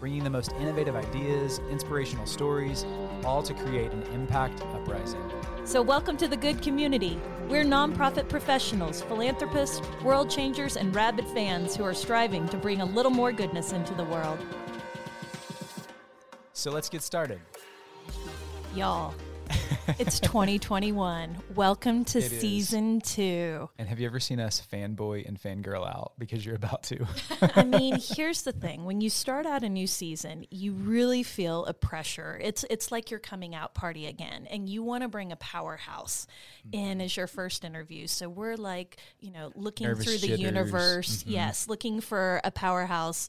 [0.00, 2.86] bringing the most innovative ideas, inspirational stories,
[3.24, 5.20] all to create an impact uprising.
[5.64, 7.20] So, welcome to the good community.
[7.48, 12.84] We're nonprofit professionals, philanthropists, world changers, and rabid fans who are striving to bring a
[12.84, 14.38] little more goodness into the world.
[16.58, 17.40] So let's get started.
[18.74, 19.14] Y'all,
[19.98, 21.36] it's 2021.
[21.54, 22.40] Welcome to It is.
[22.40, 23.68] season two.
[23.78, 27.06] And have you ever seen us fanboy and fangirl out because you're about to?
[27.56, 31.64] I mean, here's the thing: when you start out a new season, you really feel
[31.66, 32.38] a pressure.
[32.42, 36.26] It's it's like your coming out party again, and you want to bring a powerhouse
[36.72, 38.06] in as your first interview.
[38.06, 41.30] So we're like, you know, looking Nervous through the universe, Mhm.
[41.32, 43.28] yes, looking for a powerhouse,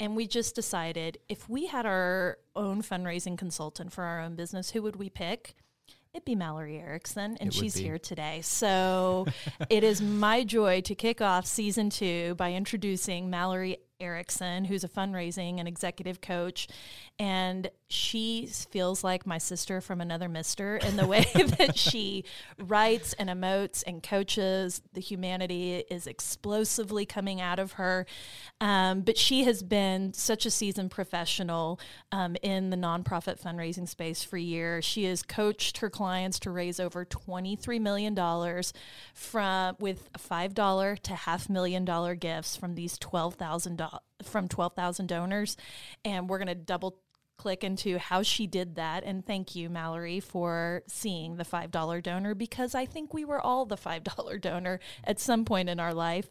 [0.00, 4.70] and we just decided if we had our own fundraising consultant for our own business,
[4.70, 5.54] who would we pick?
[6.12, 8.40] It'd be Mallory Erickson, and It she's here today.
[8.42, 9.26] So
[9.68, 14.88] it is my joy to kick off season two by introducing Mallory Erickson, who's a
[14.88, 16.68] fundraising and executive coach.
[17.18, 21.26] And she feels like my sister from another mister in the way
[21.58, 22.24] that she
[22.58, 24.80] writes and emotes and coaches.
[24.94, 28.06] The humanity is explosively coming out of her.
[28.60, 31.78] Um, but she has been such a seasoned professional
[32.12, 34.84] um, in the nonprofit fundraising space for years.
[34.84, 38.14] She has coached her clients to raise over $23 million
[39.14, 43.84] from with $5 to half million dollar gifts from these 12,000 do-
[44.22, 45.56] from 12,000 donors.
[46.04, 46.98] And we're going to double
[47.40, 49.02] click into how she did that.
[49.02, 53.64] And thank you, Mallory, for seeing the $5 donor because I think we were all
[53.64, 56.28] the $5 donor at some point in our life.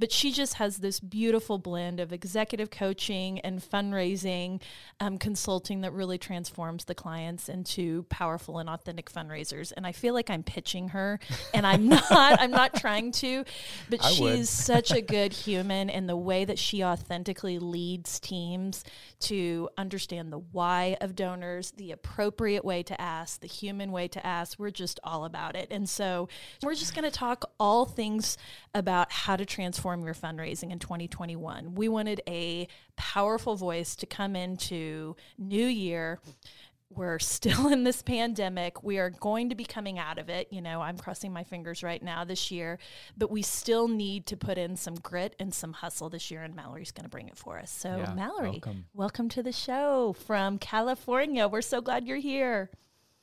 [0.00, 4.60] But she just has this beautiful blend of executive coaching and fundraising
[4.98, 9.72] um, consulting that really transforms the clients into powerful and authentic fundraisers.
[9.76, 11.20] And I feel like I'm pitching her
[11.54, 13.44] and I'm not, I'm not trying to,
[13.88, 18.82] but I she's such a good human and the way that she authentically leads teams
[19.20, 24.26] to understand the why of donors, the appropriate way to ask, the human way to
[24.26, 24.58] ask.
[24.58, 25.68] We're just all about it.
[25.70, 26.28] And so
[26.62, 28.36] we're just going to talk all things
[28.74, 31.74] about how to transform your fundraising in 2021.
[31.74, 36.20] We wanted a powerful voice to come into new year
[36.90, 38.82] we're still in this pandemic.
[38.82, 40.48] We are going to be coming out of it.
[40.50, 42.78] You know, I'm crossing my fingers right now this year,
[43.16, 46.54] but we still need to put in some grit and some hustle this year, and
[46.54, 47.70] Mallory's going to bring it for us.
[47.70, 48.86] So, Yeah, Mallory, welcome.
[48.94, 51.46] welcome to the show from California.
[51.48, 52.70] We're so glad you're here.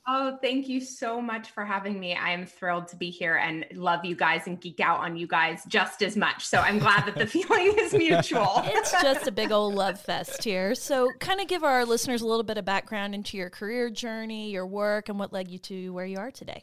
[0.08, 2.14] Oh, thank you so much for having me.
[2.14, 5.26] I am thrilled to be here and love you guys and geek out on you
[5.26, 6.46] guys just as much.
[6.46, 8.62] So I'm glad that the feeling is mutual.
[8.76, 10.74] It's just a big old love fest here.
[10.74, 14.50] So, kind of give our listeners a little bit of background into your career journey,
[14.50, 16.62] your work, and what led you to where you are today.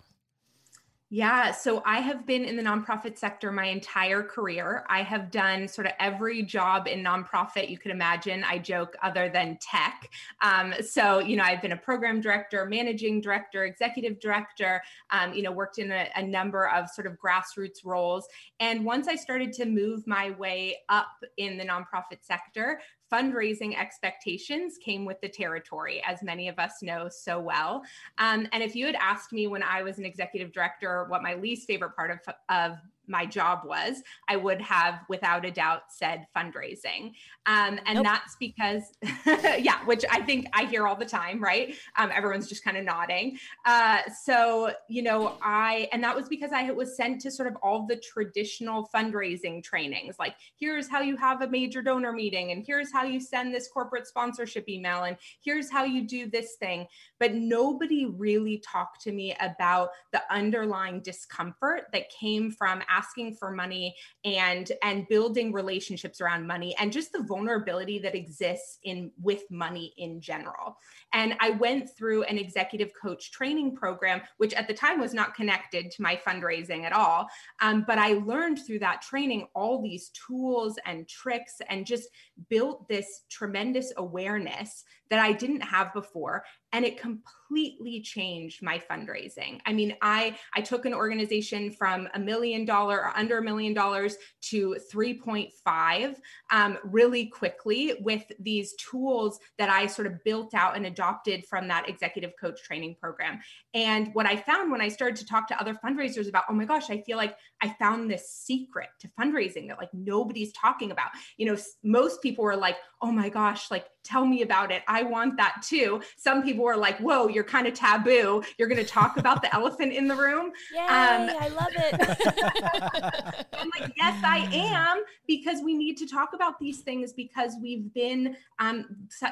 [1.16, 4.84] Yeah, so I have been in the nonprofit sector my entire career.
[4.90, 8.44] I have done sort of every job in nonprofit you could imagine.
[8.44, 10.10] I joke, other than tech.
[10.42, 14.82] Um, so, you know, I've been a program director, managing director, executive director,
[15.12, 18.28] um, you know, worked in a, a number of sort of grassroots roles.
[18.60, 22.80] And once I started to move my way up in the nonprofit sector,
[23.14, 27.84] fundraising expectations came with the territory, as many of us know so well.
[28.18, 31.36] Um, and if you had asked me when I was an executive director what my
[31.36, 32.20] least favorite part of,
[32.50, 32.78] of
[33.08, 37.14] my job was, I would have without a doubt said fundraising.
[37.46, 38.06] Um, and Nope.
[38.06, 38.84] that's because,
[39.60, 41.76] yeah, which I think I hear all the time, right?
[41.98, 43.38] Um, everyone's just kind of nodding.
[43.66, 47.56] Uh, so, you know, I, and that was because I was sent to sort of
[47.62, 52.64] all the traditional fundraising trainings like, here's how you have a major donor meeting, and
[52.66, 56.88] here's how you send this corporate sponsorship email, and here's how you do this thing.
[57.20, 63.52] But nobody really talked to me about the underlying discomfort that came from asking for
[63.52, 63.96] money
[64.26, 69.94] and and building relationships around money and just the vulnerability that exists in with money
[69.98, 70.78] in general.
[71.14, 75.36] And i went through an executive coach training program which at the time was not
[75.36, 77.28] connected to my fundraising at all.
[77.62, 82.10] Um, but i learned through that training all these tools and tricks and just
[82.50, 89.60] built this tremendous awareness that i didn't have before and it completely changed my fundraising
[89.66, 93.74] i mean i i took an organization from a million dollars or under a million
[93.74, 96.16] dollars to 3.5
[96.52, 101.68] um, really quickly with these tools that I sort of built out and adopted from
[101.68, 103.40] that executive coach training program.
[103.74, 106.66] And what I found when I started to talk to other fundraisers about, oh my
[106.66, 111.10] gosh, I feel like I found this secret to fundraising that like nobody's talking about.
[111.38, 114.84] You know, most people were like, oh my gosh, like tell me about it.
[114.88, 116.02] I want that too.
[116.18, 118.44] Some people were like, whoa, you're kind of taboo.
[118.58, 120.52] You're going to talk about the elephant in the room.
[120.74, 123.46] Yay, um, I love it.
[123.54, 127.94] I'm like, yes, I am, because we need to talk about these things because we've
[127.94, 128.86] been um,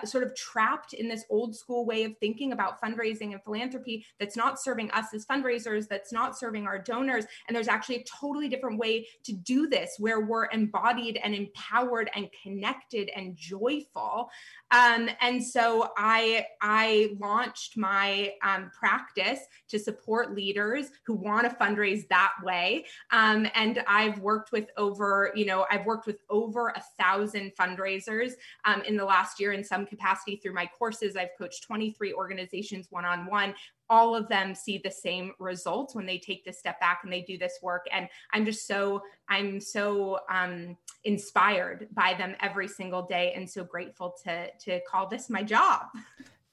[0.05, 4.37] sort of trapped in this old school way of thinking about fundraising and philanthropy that's
[4.37, 7.25] not serving us as fundraisers, that's not serving our donors.
[7.47, 12.09] And there's actually a totally different way to do this where we're embodied and empowered
[12.15, 14.29] and connected and joyful.
[14.71, 21.55] Um, and so I I launched my um, practice to support leaders who want to
[21.55, 22.85] fundraise that way.
[23.11, 28.31] Um, and I've worked with over you know I've worked with over a thousand fundraisers
[28.65, 31.15] um, in the last year in some capacity through my courses.
[31.15, 33.53] I've coached 23 organizations one on one
[33.91, 37.21] all of them see the same results when they take this step back and they
[37.21, 37.85] do this work.
[37.91, 43.63] And i'm just so i'm so um, inspired by them every single day and so
[43.63, 45.81] grateful to to call this my job.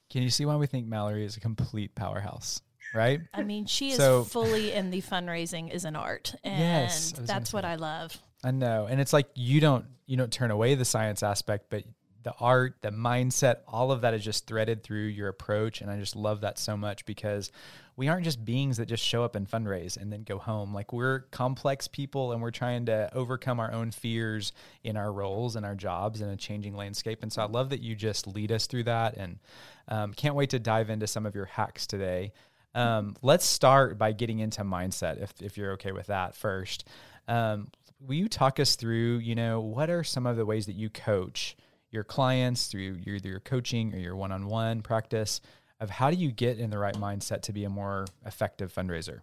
[0.09, 2.61] Can you see why we think mallory is a complete powerhouse
[2.93, 3.21] right?
[3.33, 7.53] I mean she is so, fully in the fundraising is an art and yes, that's
[7.53, 8.17] what i love.
[8.43, 11.83] I know and it's like you don't you don't turn away the science aspect but
[12.23, 15.81] the art, the mindset, all of that is just threaded through your approach.
[15.81, 17.51] And I just love that so much because
[17.95, 20.73] we aren't just beings that just show up and fundraise and then go home.
[20.73, 24.51] Like we're complex people and we're trying to overcome our own fears
[24.83, 27.23] in our roles and our jobs in a changing landscape.
[27.23, 29.39] And so I love that you just lead us through that and
[29.87, 32.33] um, can't wait to dive into some of your hacks today.
[32.75, 36.87] Um, let's start by getting into mindset, if, if you're okay with that first.
[37.27, 37.69] Um,
[37.99, 40.89] will you talk us through, you know, what are some of the ways that you
[40.89, 41.57] coach?
[41.91, 45.41] Your clients through your, either your coaching or your one-on-one practice
[45.79, 49.21] of how do you get in the right mindset to be a more effective fundraiser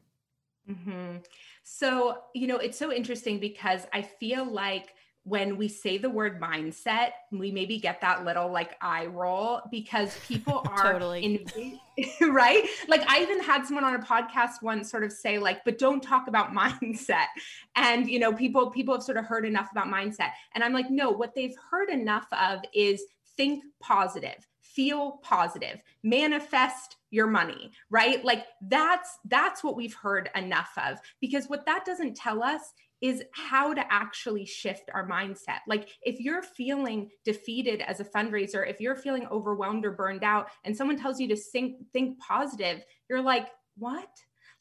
[0.70, 1.18] mm-hmm.
[1.62, 4.94] so you know it's so interesting because i feel like
[5.26, 10.16] when we say the word mindset, we maybe get that little like eye roll because
[10.28, 11.80] people are totally in,
[12.32, 12.64] right.
[12.86, 16.00] Like I even had someone on a podcast once sort of say like, but don't
[16.00, 17.26] talk about mindset.
[17.74, 20.30] And you know, people people have sort of heard enough about mindset.
[20.54, 23.02] And I'm like, no, what they've heard enough of is
[23.36, 28.24] think positive, feel positive, manifest your money, right?
[28.24, 32.72] Like that's that's what we've heard enough of because what that doesn't tell us
[33.02, 35.58] is how to actually shift our mindset.
[35.66, 40.48] Like if you're feeling defeated as a fundraiser, if you're feeling overwhelmed or burned out
[40.64, 44.08] and someone tells you to think think positive, you're like, "What?"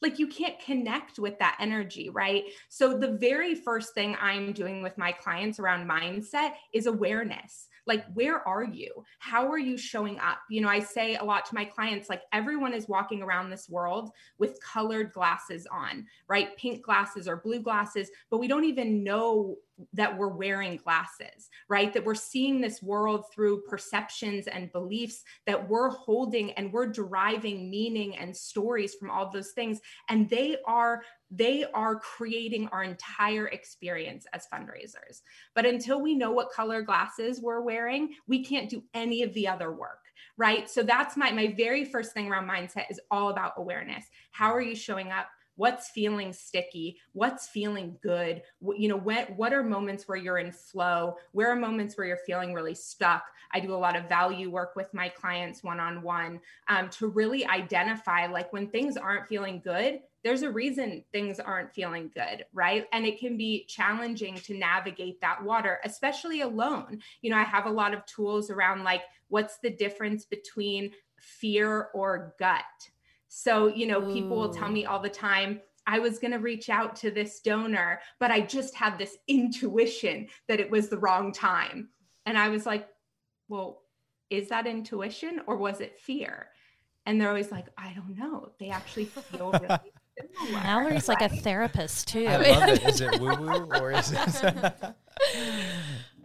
[0.02, 2.44] Like you can't connect with that energy, right?
[2.68, 8.04] So the very first thing I'm doing with my clients around mindset is awareness like
[8.14, 11.54] where are you how are you showing up you know i say a lot to
[11.54, 16.82] my clients like everyone is walking around this world with colored glasses on right pink
[16.82, 19.56] glasses or blue glasses but we don't even know
[19.92, 21.92] that we're wearing glasses, right?
[21.92, 27.70] That we're seeing this world through perceptions and beliefs that we're holding and we're deriving
[27.70, 29.80] meaning and stories from all those things.
[30.08, 35.22] And they are they are creating our entire experience as fundraisers.
[35.54, 39.48] But until we know what color glasses we're wearing, we can't do any of the
[39.48, 39.98] other work
[40.36, 40.68] right?
[40.68, 44.06] So that's my my very first thing around mindset is all about awareness.
[44.30, 45.26] How are you showing up?
[45.56, 46.98] What's feeling sticky?
[47.12, 48.42] What's feeling good?
[48.76, 51.16] You know what what are moments where you're in flow?
[51.32, 53.24] Where are moments where you're feeling really stuck?
[53.52, 58.26] I do a lot of value work with my clients one-on-one um, to really identify
[58.26, 62.86] like when things aren't feeling good there's a reason things aren't feeling good, right?
[62.92, 66.98] And it can be challenging to navigate that water, especially alone.
[67.22, 70.90] You know, I have a lot of tools around like what's the difference between
[71.20, 72.64] fear or gut,
[73.28, 76.68] so, you know, people will tell me all the time, I was going to reach
[76.68, 81.32] out to this donor, but I just had this intuition that it was the wrong
[81.32, 81.90] time.
[82.24, 82.88] And I was like,
[83.48, 83.82] well,
[84.30, 86.48] is that intuition or was it fear?
[87.04, 88.52] And they're always like, I don't know.
[88.58, 89.92] They actually feel really.
[90.50, 92.26] Mallory's like a therapist too.
[92.26, 92.84] I love it.
[92.84, 94.74] Is it woo woo or is it?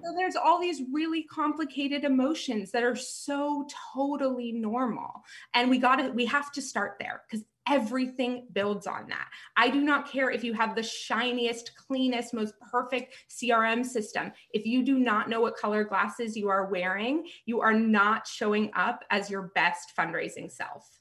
[0.04, 5.24] So there's all these really complicated emotions that are so totally normal.
[5.54, 9.28] And we got to, we have to start there because everything builds on that.
[9.56, 14.32] I do not care if you have the shiniest, cleanest, most perfect CRM system.
[14.52, 18.72] If you do not know what color glasses you are wearing, you are not showing
[18.76, 21.01] up as your best fundraising self.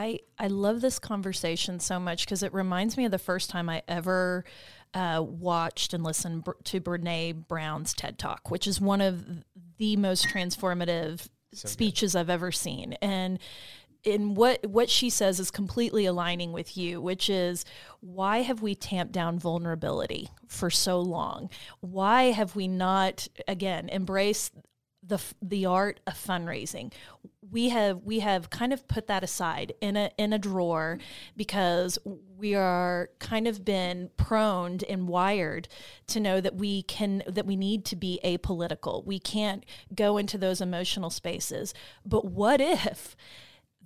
[0.00, 3.68] I I love this conversation so much because it reminds me of the first time
[3.68, 4.44] I ever
[4.94, 9.26] uh, watched and listened to Brene Brown's TED Talk, which is one of
[9.76, 12.20] the most transformative so speeches good.
[12.20, 12.94] I've ever seen.
[13.02, 13.38] And
[14.02, 17.66] in what what she says is completely aligning with you which is
[18.00, 24.54] why have we tamped down vulnerability for so long why have we not again embraced
[25.02, 26.92] the the art of fundraising.
[27.50, 30.98] We have we have kind of put that aside in a in a drawer
[31.36, 31.98] because
[32.36, 35.68] we are kind of been prone and wired
[36.08, 39.04] to know that we can that we need to be apolitical.
[39.04, 39.64] We can't
[39.94, 41.74] go into those emotional spaces.
[42.04, 43.16] But what if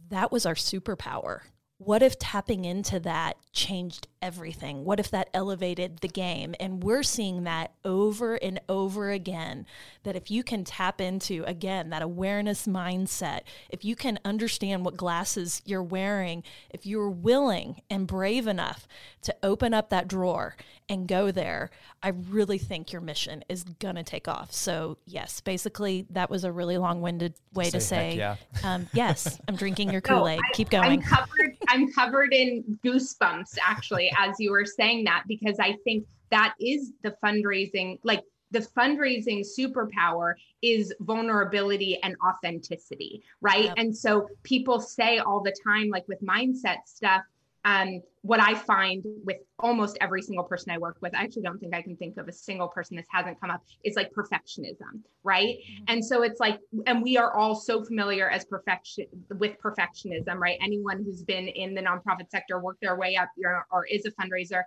[0.08, 1.40] that was our superpower.
[1.78, 4.84] What if tapping into that changed everything?
[4.86, 6.54] What if that elevated the game?
[6.58, 9.66] And we're seeing that over and over again.
[10.02, 14.96] That if you can tap into, again, that awareness mindset, if you can understand what
[14.96, 18.88] glasses you're wearing, if you're willing and brave enough
[19.22, 20.56] to open up that drawer
[20.88, 21.70] and go there,
[22.02, 24.52] I really think your mission is going to take off.
[24.52, 28.36] So, yes, basically, that was a really long winded way say to say, yeah.
[28.62, 30.38] um, yes, I'm drinking your Kool Aid.
[30.38, 30.84] No, Keep going.
[30.84, 36.06] I'm covered, I'm covered in goosebumps, actually, as you were saying that, because I think
[36.30, 43.64] that is the fundraising, like the fundraising superpower is vulnerability and authenticity, right?
[43.64, 43.74] Yep.
[43.76, 47.22] And so people say all the time, like with mindset stuff,
[47.64, 51.58] um, what I find with almost every single person I work with, I actually don't
[51.58, 55.02] think I can think of a single person this hasn't come up, is like perfectionism,
[55.22, 55.56] right?
[55.56, 55.84] Mm-hmm.
[55.88, 59.06] And so it's like, and we are all so familiar as perfection
[59.38, 60.58] with perfectionism, right?
[60.62, 64.10] Anyone who's been in the nonprofit sector, worked their way up, or, or is a
[64.12, 64.62] fundraiser,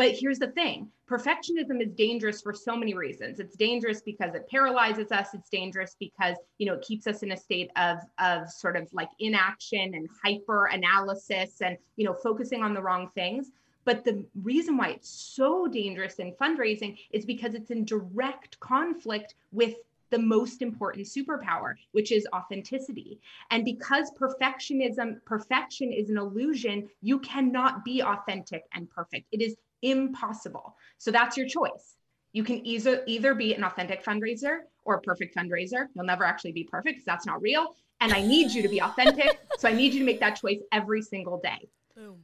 [0.00, 3.38] but here's the thing perfectionism is dangerous for so many reasons.
[3.38, 5.34] It's dangerous because it paralyzes us.
[5.34, 8.88] It's dangerous because, you know, it keeps us in a state of, of sort of
[8.94, 13.50] like inaction and hyper analysis and, you know, focusing on the wrong things.
[13.84, 19.34] But the reason why it's so dangerous in fundraising is because it's in direct conflict
[19.52, 19.74] with
[20.10, 23.20] the most important superpower, which is authenticity.
[23.50, 29.26] And because perfectionism, perfection is an illusion, you cannot be authentic and perfect.
[29.32, 30.76] It is impossible.
[30.98, 31.96] So that's your choice.
[32.32, 35.86] You can either either be an authentic fundraiser or a perfect fundraiser.
[35.94, 37.74] You'll never actually be perfect because that's not real.
[38.00, 39.40] And I need you to be authentic.
[39.58, 41.68] so I need you to make that choice every single day.
[41.96, 42.20] Boom.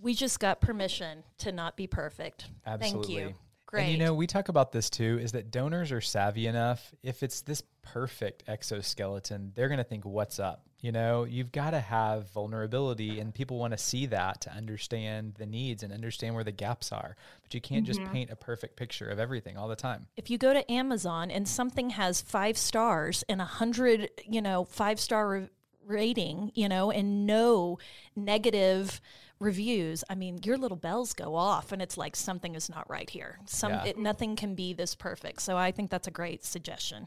[0.00, 2.46] We just got permission to not be perfect.
[2.66, 3.14] Absolutely.
[3.14, 3.34] Thank you.
[3.66, 3.82] Great.
[3.84, 6.92] And you know, we talk about this too is that donors are savvy enough.
[7.02, 10.66] If it's this perfect exoskeleton, they're going to think, what's up?
[10.82, 15.34] You know, you've got to have vulnerability, and people want to see that to understand
[15.38, 17.16] the needs and understand where the gaps are.
[17.40, 18.02] But you can't mm-hmm.
[18.02, 20.08] just paint a perfect picture of everything all the time.
[20.16, 24.64] If you go to Amazon and something has five stars and a hundred, you know,
[24.64, 25.48] five star re-
[25.86, 27.78] rating, you know, and no
[28.16, 29.00] negative
[29.38, 33.08] reviews, I mean, your little bells go off, and it's like something is not right
[33.08, 33.38] here.
[33.46, 33.84] Some yeah.
[33.84, 35.42] it, nothing can be this perfect.
[35.42, 37.06] So I think that's a great suggestion.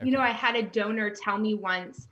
[0.00, 0.10] Okay.
[0.10, 2.08] You know, I had a donor tell me once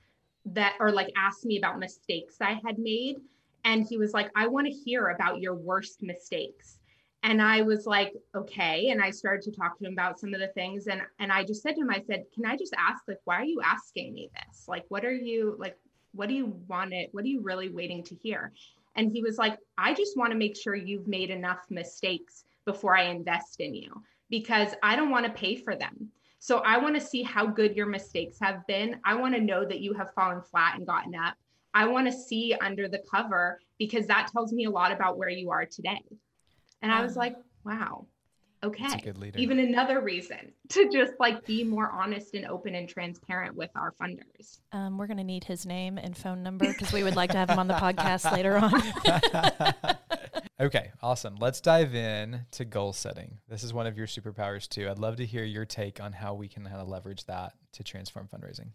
[0.46, 3.16] that, or like asked me about mistakes I had made,
[3.64, 6.78] and he was like, "I want to hear about your worst mistakes."
[7.22, 10.40] And I was like, "Okay." And I started to talk to him about some of
[10.40, 13.06] the things, and and I just said to him, I said, "Can I just ask,
[13.08, 14.68] like, why are you asking me this?
[14.68, 15.76] Like, what are you like?"
[16.12, 17.10] What do you want it?
[17.12, 18.50] What are you really waiting to hear?
[18.94, 22.96] And he was like, I just want to make sure you've made enough mistakes before
[22.96, 26.10] I invest in you because I don't want to pay for them.
[26.46, 29.00] So I want to see how good your mistakes have been.
[29.04, 31.34] I want to know that you have fallen flat and gotten up.
[31.74, 35.28] I want to see under the cover because that tells me a lot about where
[35.28, 36.04] you are today.
[36.82, 37.34] And I was like,
[37.64, 38.06] wow,
[38.64, 40.38] okay even another reason
[40.70, 45.06] to just like be more honest and open and transparent with our funders um, we're
[45.06, 47.58] going to need his name and phone number because we would like to have him
[47.58, 48.72] on the podcast later on
[50.60, 54.88] okay awesome let's dive in to goal setting this is one of your superpowers too
[54.88, 57.82] i'd love to hear your take on how we can kind of leverage that to
[57.82, 58.70] transform fundraising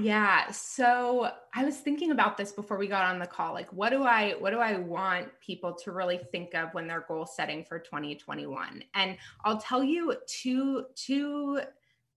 [0.00, 0.48] yeah.
[0.52, 3.52] So I was thinking about this before we got on the call.
[3.52, 7.04] Like, what do I what do I want people to really think of when they're
[7.08, 8.84] goal setting for 2021?
[8.94, 11.62] And I'll tell you two two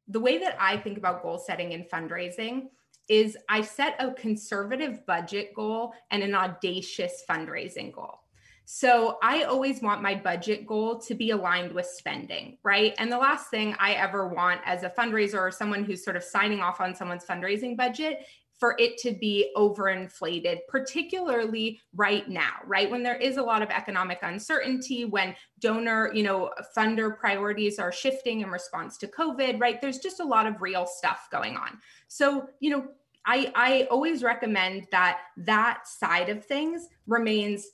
[0.07, 2.67] the way that I think about goal setting and fundraising
[3.09, 8.19] is I set a conservative budget goal and an audacious fundraising goal.
[8.65, 12.93] So I always want my budget goal to be aligned with spending, right?
[12.99, 16.23] And the last thing I ever want as a fundraiser or someone who's sort of
[16.23, 18.25] signing off on someone's fundraising budget
[18.61, 22.89] for it to be overinflated, particularly right now, right?
[22.89, 27.91] When there is a lot of economic uncertainty, when donor, you know, funder priorities are
[27.91, 29.81] shifting in response to COVID, right?
[29.81, 31.79] There's just a lot of real stuff going on.
[32.07, 32.85] So, you know,
[33.25, 37.65] I, I always recommend that that side of things remains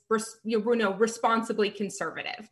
[0.44, 2.48] you know, responsibly conservative.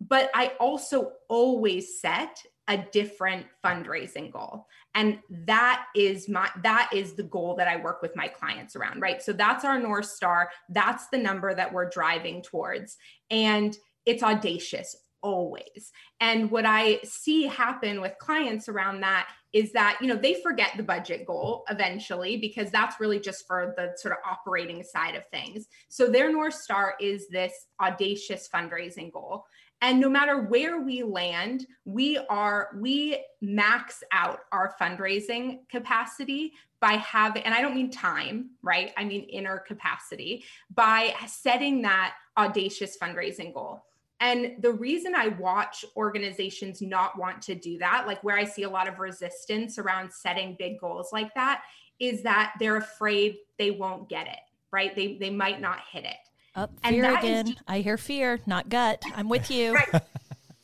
[0.00, 7.14] but I also always set a different fundraising goal and that is my that is
[7.14, 10.48] the goal that i work with my clients around right so that's our north star
[10.68, 12.96] that's the number that we're driving towards
[13.30, 13.76] and
[14.06, 15.92] it's audacious always.
[16.20, 20.70] And what I see happen with clients around that is that, you know, they forget
[20.76, 25.26] the budget goal eventually because that's really just for the sort of operating side of
[25.28, 25.66] things.
[25.88, 29.44] So their North Star is this audacious fundraising goal.
[29.82, 36.92] And no matter where we land, we are, we max out our fundraising capacity by
[36.92, 38.92] having, and I don't mean time, right?
[38.96, 43.84] I mean inner capacity by setting that audacious fundraising goal.
[44.20, 48.62] And the reason I watch organizations not want to do that, like where I see
[48.62, 51.62] a lot of resistance around setting big goals like that,
[51.98, 54.38] is that they're afraid they won't get it,
[54.70, 54.94] right?
[54.94, 56.16] They they might not hit it.
[56.54, 57.48] Up fear again.
[57.48, 59.02] Is, I hear fear, not gut.
[59.16, 59.74] I'm with you.
[59.74, 60.02] Right.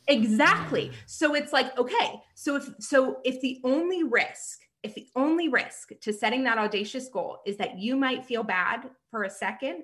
[0.07, 0.91] exactly.
[1.07, 5.89] So it's like, okay, so if so if the only risk, if the only risk
[6.01, 9.83] to setting that audacious goal is that you might feel bad for a second,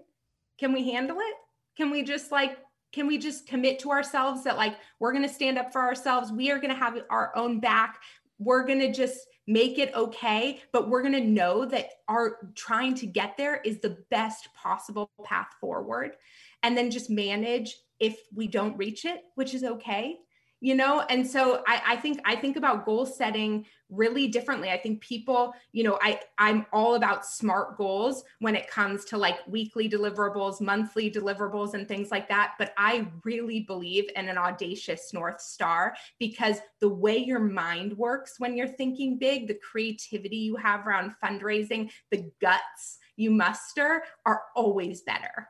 [0.59, 1.35] can we handle it?
[1.75, 2.57] Can we just like
[2.93, 6.31] can we just commit to ourselves that like we're going to stand up for ourselves
[6.31, 7.99] we are going to have our own back
[8.39, 12.95] we're going to just make it okay but we're going to know that our trying
[12.95, 16.15] to get there is the best possible path forward.
[16.63, 20.17] And then just manage if we don't reach it which is okay
[20.61, 21.01] you know?
[21.09, 24.69] And so I, I think i think about goal setting really differently.
[24.69, 29.17] I think people you know i i'm all about smart goals when it comes to
[29.17, 32.53] like weekly deliverables monthly deliverables and things like that.
[32.57, 38.35] But i really believe in an audacious north star because the way your mind works
[38.39, 44.43] when you're thinking big the creativity you have around fundraising the guts you muster are
[44.55, 45.47] always better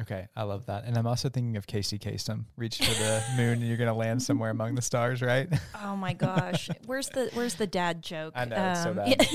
[0.00, 0.84] Okay, I love that.
[0.84, 2.46] And I'm also thinking of Casey Kasem.
[2.56, 5.48] Reach for the moon and you're gonna land somewhere among the stars, right?
[5.82, 6.68] Oh my gosh.
[6.86, 8.32] Where's the where's the dad joke?
[8.34, 9.28] I know, um, it's so um, bad.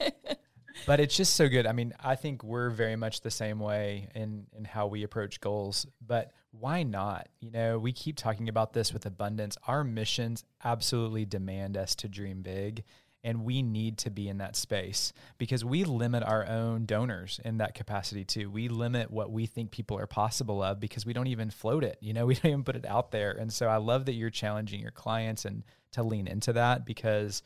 [0.00, 0.34] Yeah.
[0.86, 1.66] but it's just so good.
[1.66, 5.40] I mean, I think we're very much the same way in in how we approach
[5.40, 5.84] goals.
[6.06, 7.28] But why not?
[7.40, 9.56] You know, we keep talking about this with abundance.
[9.66, 12.84] Our missions absolutely demand us to dream big
[13.22, 17.58] and we need to be in that space because we limit our own donors in
[17.58, 18.50] that capacity too.
[18.50, 21.98] We limit what we think people are possible of because we don't even float it.
[22.00, 23.32] You know, we don't even put it out there.
[23.32, 27.42] And so I love that you're challenging your clients and to lean into that because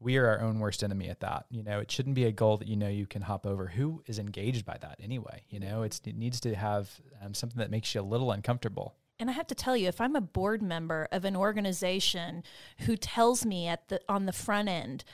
[0.00, 1.46] we are our own worst enemy at that.
[1.50, 3.66] You know, it shouldn't be a goal that you know you can hop over.
[3.66, 5.42] Who is engaged by that anyway?
[5.48, 6.90] You know, it needs to have
[7.22, 8.94] um, something that makes you a little uncomfortable.
[9.20, 12.44] And I have to tell you, if I'm a board member of an organization
[12.80, 15.04] who tells me at the on the front end,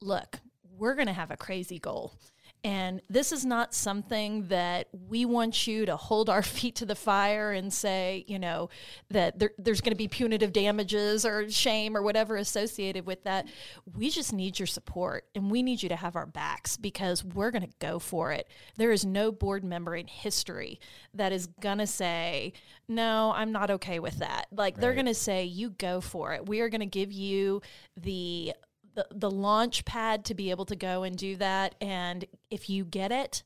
[0.00, 0.40] look,
[0.76, 2.14] we're going to have a crazy goal
[2.64, 6.94] and this is not something that we want you to hold our feet to the
[6.94, 8.70] fire and say, you know,
[9.10, 13.46] that there, there's going to be punitive damages or shame or whatever associated with that.
[13.94, 17.50] We just need your support and we need you to have our backs because we're
[17.50, 18.48] going to go for it.
[18.76, 20.80] There is no board member in history
[21.12, 22.54] that is going to say,
[22.88, 24.46] no, I'm not okay with that.
[24.50, 24.80] Like right.
[24.80, 26.48] they're going to say, you go for it.
[26.48, 27.60] We are going to give you
[27.94, 28.54] the
[28.94, 31.74] the, the launch pad to be able to go and do that.
[31.80, 33.42] And if you get it,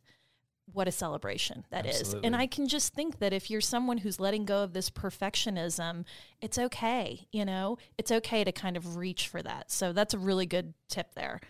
[0.72, 2.18] what a celebration that Absolutely.
[2.20, 2.24] is.
[2.24, 6.04] And I can just think that if you're someone who's letting go of this perfectionism,
[6.40, 7.26] it's okay.
[7.32, 9.70] You know, it's okay to kind of reach for that.
[9.70, 11.40] So that's a really good tip there.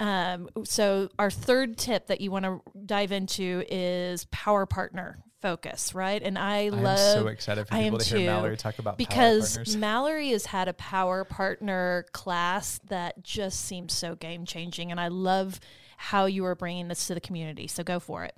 [0.00, 5.94] Um, so our third tip that you want to dive into is power partner focus,
[5.94, 6.22] right?
[6.22, 6.98] And I love.
[6.98, 10.68] I'm so excited for people to too, hear Mallory talk about because Mallory has had
[10.68, 15.60] a power partner class that just seems so game changing, and I love
[15.98, 17.66] how you are bringing this to the community.
[17.66, 18.34] So go for it.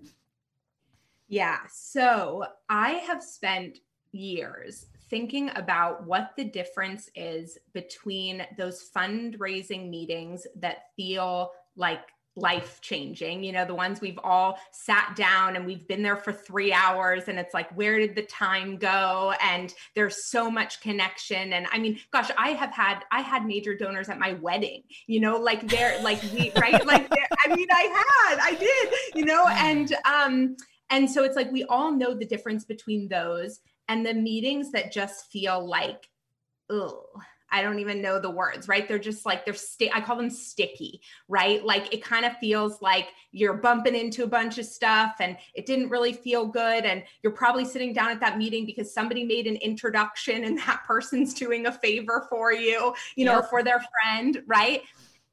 [1.28, 1.58] Yeah.
[1.72, 3.78] So I have spent
[4.10, 12.00] years thinking about what the difference is between those fundraising meetings that feel like
[12.36, 16.32] life changing you know the ones we've all sat down and we've been there for
[16.32, 19.32] 3 hours and it's like where did the time go?
[19.42, 21.54] And there's so much connection.
[21.54, 25.20] And i mean gosh i have had i had major donors at my wedding you
[25.20, 26.84] know like they're like we right?
[26.86, 27.10] Like
[27.44, 27.82] i mean i
[28.28, 29.46] had i did you know?
[29.48, 30.56] And um
[30.90, 34.92] and so it's like we all know the difference between those and the meetings that
[34.92, 36.08] just feel like
[36.70, 37.06] oh
[37.50, 38.88] I don't even know the words, right?
[38.88, 41.64] They're just like they're sti- I call them sticky, right?
[41.64, 45.66] Like it kind of feels like you're bumping into a bunch of stuff and it
[45.66, 49.46] didn't really feel good and you're probably sitting down at that meeting because somebody made
[49.46, 53.50] an introduction and that person's doing a favor for you, you know, yep.
[53.50, 54.82] for their friend, right?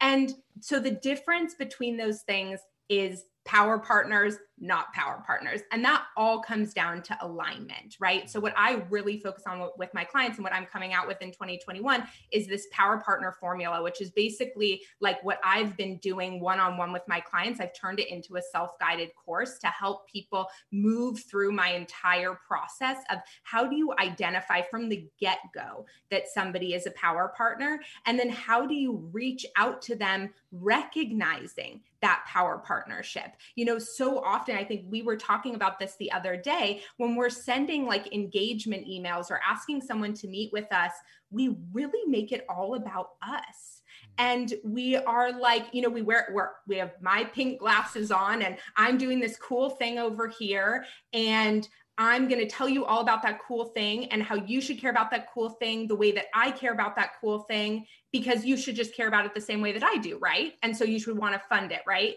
[0.01, 5.61] And so the difference between those things is power partners not power partners.
[5.71, 8.29] And that all comes down to alignment, right?
[8.29, 11.21] So, what I really focus on with my clients and what I'm coming out with
[11.21, 16.39] in 2021 is this power partner formula, which is basically like what I've been doing
[16.39, 17.59] one on one with my clients.
[17.59, 22.39] I've turned it into a self guided course to help people move through my entire
[22.47, 27.33] process of how do you identify from the get go that somebody is a power
[27.35, 27.79] partner?
[28.05, 33.31] And then how do you reach out to them recognizing that power partnership.
[33.55, 37.15] You know, so often, I think we were talking about this the other day when
[37.15, 40.91] we're sending like engagement emails or asking someone to meet with us,
[41.31, 44.13] we really make it all about us mm.
[44.19, 48.43] and we are like you know we wear we're, we have my pink glasses on
[48.43, 53.01] and i'm doing this cool thing over here and i'm going to tell you all
[53.01, 56.11] about that cool thing and how you should care about that cool thing the way
[56.11, 59.41] that i care about that cool thing because you should just care about it the
[59.41, 60.53] same way that I do, right?
[60.61, 62.15] And so you should want to fund it, right?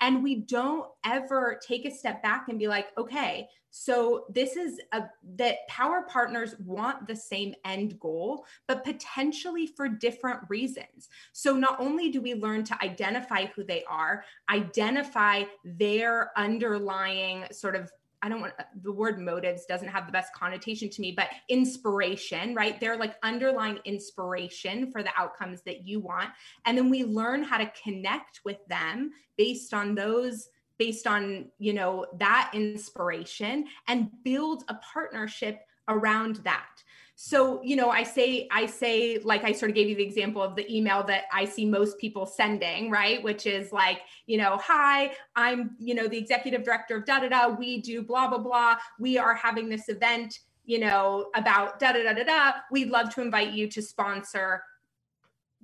[0.00, 4.80] And we don't ever take a step back and be like, okay, so this is
[4.92, 5.02] a
[5.36, 11.08] that power partners want the same end goal, but potentially for different reasons.
[11.32, 17.76] So not only do we learn to identify who they are, identify their underlying sort
[17.76, 17.92] of
[18.26, 21.28] I don't want uh, the word motives doesn't have the best connotation to me, but
[21.48, 22.80] inspiration, right?
[22.80, 26.30] They're like underlying inspiration for the outcomes that you want.
[26.64, 31.72] And then we learn how to connect with them based on those based on, you
[31.72, 36.68] know, that inspiration and build a partnership around that
[37.18, 40.42] so you know i say i say like i sort of gave you the example
[40.42, 44.58] of the email that i see most people sending right which is like you know
[44.62, 48.38] hi i'm you know the executive director of da da da we do blah blah
[48.38, 52.90] blah we are having this event you know about da da da da da we'd
[52.90, 54.62] love to invite you to sponsor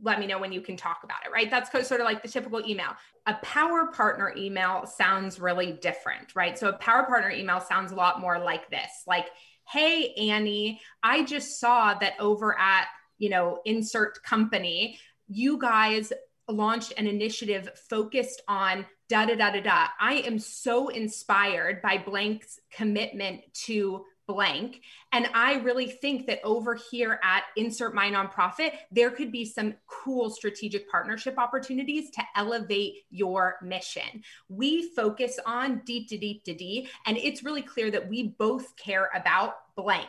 [0.05, 1.49] let me know when you can talk about it, right?
[1.49, 2.88] That's sort of like the typical email.
[3.27, 6.59] A power partner email sounds really different, right?
[6.59, 9.29] So a power partner email sounds a lot more like this like,
[9.70, 12.87] hey, Annie, I just saw that over at,
[13.18, 14.98] you know, insert company,
[15.29, 16.12] you guys
[16.48, 19.87] launched an initiative focused on da da da da da.
[20.01, 24.81] I am so inspired by Blank's commitment to blank.
[25.12, 29.75] And I really think that over here at Insert My Nonprofit, there could be some
[29.87, 34.23] cool strategic partnership opportunities to elevate your mission.
[34.49, 38.75] We focus on deep to deep to D, and it's really clear that we both
[38.77, 40.09] care about blank.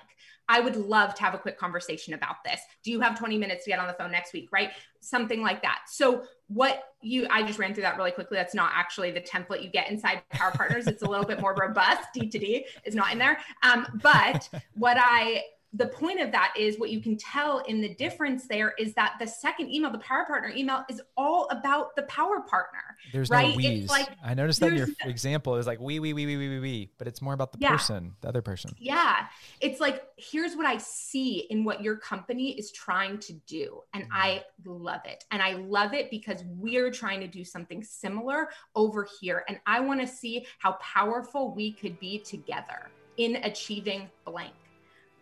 [0.49, 2.59] I would love to have a quick conversation about this.
[2.83, 4.49] Do you have 20 minutes to get on the phone next week?
[4.51, 4.71] Right.
[4.99, 5.83] Something like that.
[5.87, 8.37] So, what you, I just ran through that really quickly.
[8.37, 10.87] That's not actually the template you get inside Power Partners.
[10.87, 12.09] It's a little bit more robust.
[12.13, 13.39] D to D is not in there.
[13.63, 15.43] Um, but what I,
[15.75, 19.15] the point of that is what you can tell in the difference there is that
[19.19, 22.79] the second email, the power partner email, is all about the power partner.
[23.11, 23.49] There's right?
[23.49, 23.89] no we's.
[23.89, 26.91] Like, I noticed that your example is like we, we, we, we, we, we, we,
[26.99, 27.71] but it's more about the yeah.
[27.71, 28.75] person, the other person.
[28.77, 29.25] Yeah.
[29.61, 33.81] It's like, here's what I see in what your company is trying to do.
[33.95, 34.13] And mm-hmm.
[34.13, 35.25] I love it.
[35.31, 39.43] And I love it because we're trying to do something similar over here.
[39.47, 44.53] And I want to see how powerful we could be together in achieving blank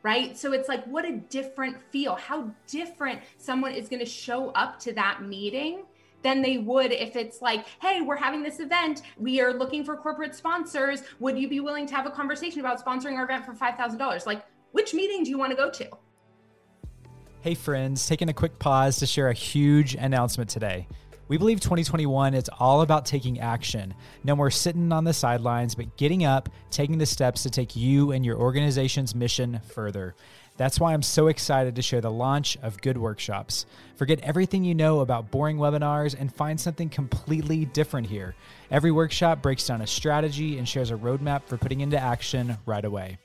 [0.04, 0.38] right?
[0.38, 4.80] So it's like, what a different feel, how different someone is going to show up
[4.80, 5.84] to that meeting
[6.24, 9.02] than they would if it's like, hey, we're having this event.
[9.18, 11.02] We are looking for corporate sponsors.
[11.20, 14.26] Would you be willing to have a conversation about sponsoring our event for $5,000?
[14.26, 15.90] Like, which meeting do you want to go to?
[17.42, 20.88] Hey, friends, taking a quick pause to share a huge announcement today.
[21.32, 23.94] We believe 2021 is all about taking action.
[24.26, 28.12] No more sitting on the sidelines, but getting up, taking the steps to take you
[28.12, 30.14] and your organization's mission further.
[30.58, 33.66] That's why I'm so excited to share the launch of Good Workshops.
[33.96, 38.36] Forget everything you know about boring webinars and find something completely different here.
[38.70, 42.84] Every workshop breaks down a strategy and shares a roadmap for putting into action right
[42.84, 43.20] away.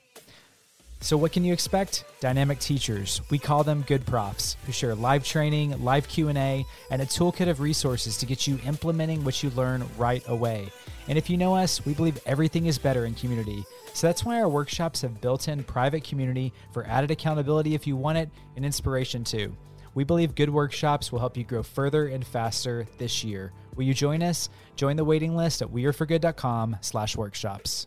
[1.01, 2.05] So what can you expect?
[2.21, 3.21] Dynamic teachers.
[3.31, 7.61] We call them good profs who share live training, live Q&A, and a toolkit of
[7.61, 10.69] resources to get you implementing what you learn right away.
[11.07, 13.65] And if you know us, we believe everything is better in community.
[13.93, 18.19] So that's why our workshops have built-in private community for added accountability if you want
[18.19, 19.55] it and inspiration too.
[19.95, 23.53] We believe good workshops will help you grow further and faster this year.
[23.77, 24.49] Will you join us?
[24.75, 27.87] Join the waiting list at weareforgood.com/workshops.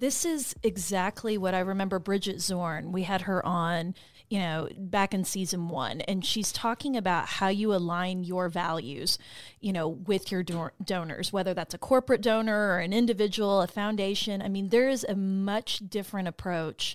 [0.00, 2.92] This is exactly what I remember Bridget Zorn.
[2.92, 3.94] We had her on,
[4.28, 9.18] you know, back in season one, and she's talking about how you align your values,
[9.60, 13.66] you know, with your do- donors, whether that's a corporate donor or an individual, a
[13.66, 14.40] foundation.
[14.40, 16.94] I mean, there is a much different approach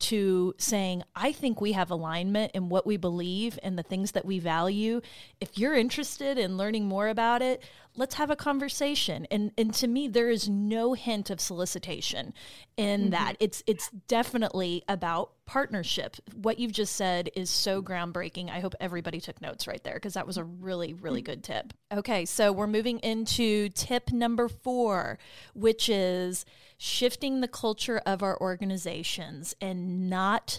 [0.00, 4.24] to saying, I think we have alignment in what we believe and the things that
[4.24, 5.00] we value.
[5.40, 7.62] If you're interested in learning more about it,
[7.96, 9.26] let's have a conversation.
[9.30, 12.34] And and to me there is no hint of solicitation
[12.76, 13.10] in mm-hmm.
[13.10, 13.36] that.
[13.40, 16.16] It's it's definitely about partnership.
[16.34, 18.50] What you've just said is so groundbreaking.
[18.50, 21.32] I hope everybody took notes right there because that was a really really mm-hmm.
[21.32, 21.72] good tip.
[21.92, 25.18] Okay so we're moving into tip number four
[25.54, 26.44] which is
[26.76, 30.58] shifting the culture of our organizations and not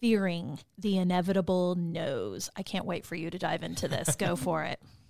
[0.00, 2.50] fearing the inevitable no's.
[2.56, 4.16] I can't wait for you to dive into this.
[4.16, 4.80] Go for it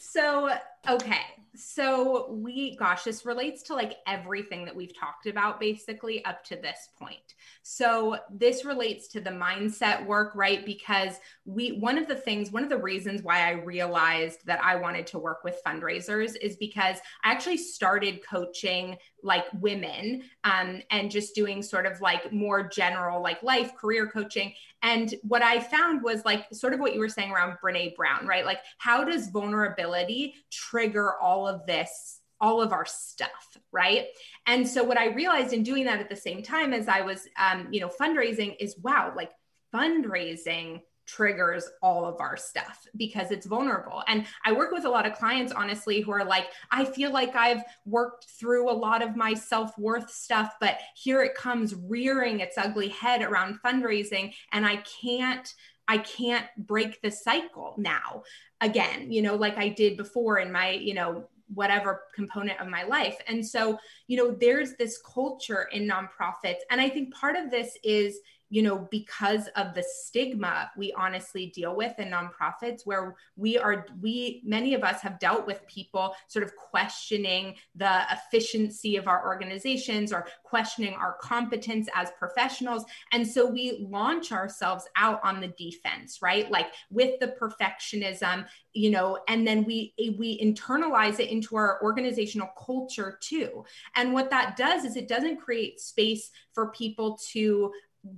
[0.00, 0.50] so,
[0.88, 1.22] okay.
[1.56, 6.56] So, we, gosh, this relates to like everything that we've talked about basically up to
[6.56, 7.34] this point.
[7.62, 10.66] So, this relates to the mindset work, right?
[10.66, 14.74] Because we, one of the things, one of the reasons why I realized that I
[14.76, 21.10] wanted to work with fundraisers is because I actually started coaching like women um, and
[21.10, 24.52] just doing sort of like more general like life career coaching.
[24.82, 28.26] And what i found was like sort of what you were saying around brene brown
[28.26, 28.44] right?
[28.44, 34.06] Like how does vulnerability trigger all of this all of our stuff right?
[34.46, 37.26] And so what i realized in doing that at the same time as i was
[37.38, 39.30] um, you know fundraising is wow like
[39.74, 44.02] fundraising triggers all of our stuff because it's vulnerable.
[44.08, 47.34] And I work with a lot of clients, honestly, who are like, I feel like
[47.36, 52.40] I've worked through a lot of my self worth stuff, but here it comes rearing
[52.40, 54.34] its ugly head around fundraising.
[54.52, 55.52] And I can't.
[55.86, 58.22] I can't break the cycle now
[58.62, 62.84] again, you know, like I did before in my, you know, whatever component of my
[62.84, 63.18] life.
[63.28, 66.60] And so, you know, there's this culture in nonprofits.
[66.70, 68.18] And I think part of this is
[68.54, 73.84] you know, because of the stigma we honestly deal with in nonprofits, where we are,
[74.00, 79.26] we, many of us have dealt with people sort of questioning the efficiency of our
[79.26, 82.84] organizations or questioning our competence as professionals.
[83.10, 86.48] And so we launch ourselves out on the defense, right?
[86.48, 92.50] Like with the perfectionism, you know, and then we, we internalize it into our organizational
[92.56, 93.64] culture too.
[93.96, 97.72] And what that does is it doesn't create space for people to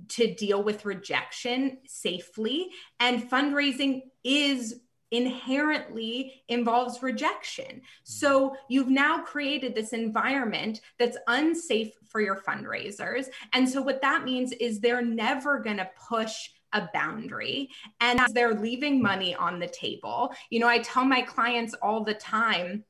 [0.09, 2.69] to deal with rejection safely.
[2.99, 7.65] And fundraising is inherently involves rejection.
[7.65, 7.81] Mm-hmm.
[8.03, 13.27] So you've now created this environment that's unsafe for your fundraisers.
[13.53, 17.69] And so what that means is they're never going to push a boundary
[18.01, 20.33] and they're leaving money on the table.
[20.49, 22.83] You know, I tell my clients all the time,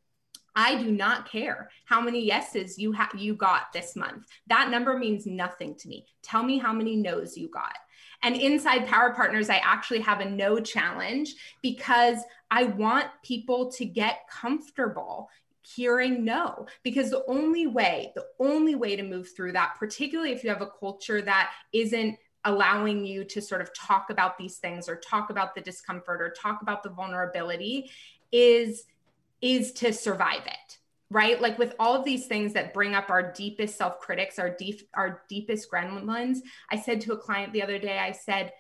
[0.58, 4.26] I do not care how many yeses you have you got this month.
[4.48, 6.08] That number means nothing to me.
[6.24, 7.76] Tell me how many no's you got.
[8.24, 12.18] And inside Power Partners, I actually have a no challenge because
[12.50, 15.30] I want people to get comfortable
[15.62, 20.42] hearing no because the only way the only way to move through that particularly if
[20.42, 24.88] you have a culture that isn't allowing you to sort of talk about these things
[24.88, 27.92] or talk about the discomfort or talk about the vulnerability
[28.32, 28.86] is
[29.42, 30.78] is to survive it
[31.10, 31.42] right?
[31.42, 34.82] Like with all of these things that bring up our deepest self critics our deep
[34.94, 36.40] our deepest gremlins
[36.72, 38.52] i said to a client the other day i said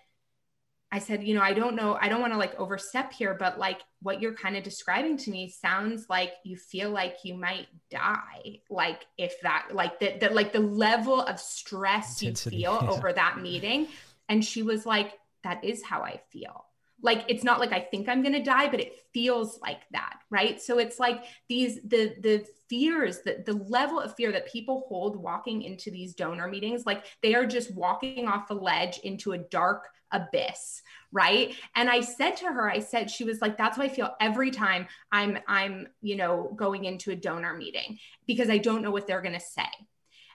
[0.91, 3.59] i said you know i don't know i don't want to like overstep here but
[3.59, 7.67] like what you're kind of describing to me sounds like you feel like you might
[7.91, 12.79] die like if that like that that like the level of stress Intensity, you feel
[12.81, 12.89] yeah.
[12.89, 13.87] over that meeting.
[14.29, 15.13] And she was like
[15.43, 16.65] that is how i feel
[17.01, 20.17] like it's not like i think i'm going to die but it feels like that
[20.29, 20.61] right?
[20.61, 25.15] So it's like these the the fears that the level of fear that people hold
[25.15, 29.37] walking into these donor meetings like they are just walking off a ledge into a
[29.37, 30.81] dark abyss
[31.11, 31.55] right?
[31.75, 34.51] And i said to her i said she was like that's what i feel every
[34.51, 39.07] time i'm i'm you know going into a donor meeting because i don't know what
[39.07, 39.69] they're going to say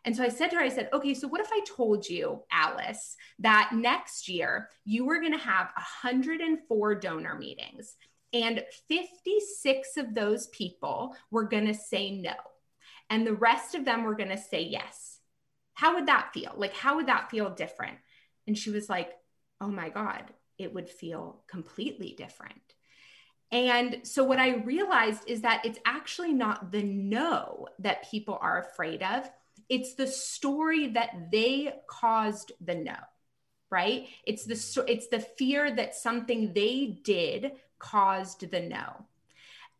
[0.04, 2.42] and so I said to her, I said, okay, so what if I told you,
[2.50, 7.94] Alice, that next year you were going to have 104 donor meetings
[8.32, 12.34] and 56 of those people were going to say no,
[13.10, 15.18] and the rest of them were going to say yes?
[15.74, 16.52] How would that feel?
[16.56, 17.98] Like, how would that feel different?
[18.46, 19.10] And she was like,
[19.60, 20.24] oh my God,
[20.58, 22.54] it would feel completely different.
[23.50, 28.60] And so, what I realized is that it's actually not the no that people are
[28.60, 29.30] afraid of,
[29.68, 32.96] it's the story that they caused the no
[33.72, 34.06] right?
[34.24, 39.06] It's the it's the fear that something they did caused the no.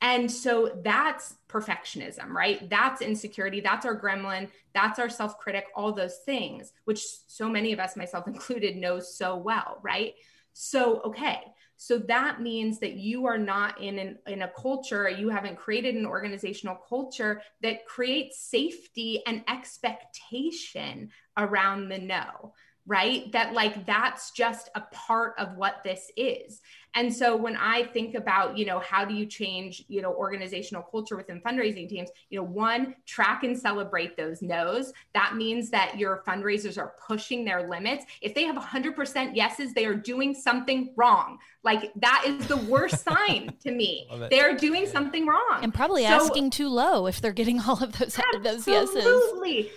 [0.00, 2.68] And so that's perfectionism right?
[2.68, 3.60] That's insecurity.
[3.60, 4.48] That's our gremlin.
[4.74, 9.36] That's our self-critic all those things which so many of us myself included know so
[9.36, 10.14] well right?
[10.54, 11.42] So okay
[11.82, 15.96] so that means that you are not in an, in a culture, you haven't created
[15.96, 22.52] an organizational culture that creates safety and expectation around the no.
[22.86, 23.30] Right?
[23.32, 26.60] That like that's just a part of what this is.
[26.94, 30.82] And so when I think about, you know, how do you change, you know, organizational
[30.82, 34.92] culture within fundraising teams, you know, one, track and celebrate those no's.
[35.14, 38.04] That means that your fundraisers are pushing their limits.
[38.20, 41.38] If they have 100% yeses, they are doing something wrong.
[41.64, 44.06] Like that is the worst sign to me.
[44.30, 45.60] They're doing something wrong.
[45.62, 48.96] And probably so, asking too low if they're getting all of those, those yeses.
[48.96, 49.70] Absolutely.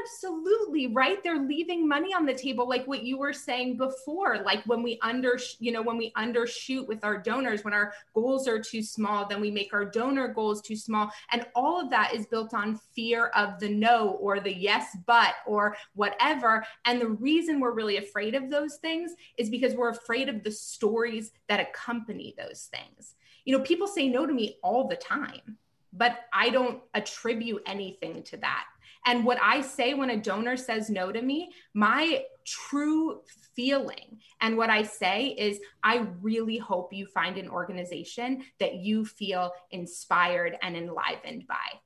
[0.00, 1.22] Absolutely, right?
[1.22, 4.98] They're leaving money on the table like what you were saying before, like when we
[5.02, 9.26] under, you know, when we undershoot with our donors, when our goals are too small,
[9.26, 11.10] then we make our donor goals too small.
[11.32, 15.34] And all of that is built on fear of the no or the yes but
[15.46, 16.64] or whatever.
[16.86, 20.52] And the reason we're really afraid of those things is because we're afraid of the
[20.52, 23.14] stories that accompany those things.
[23.44, 25.58] You know, people say no to me all the time,
[25.92, 28.64] but I don't attribute anything to that
[29.06, 33.22] and what I say when a donor says no to me, my true
[33.54, 39.04] feeling and what I say is, I really hope you find an organization that you
[39.04, 41.80] feel inspired and enlivened by.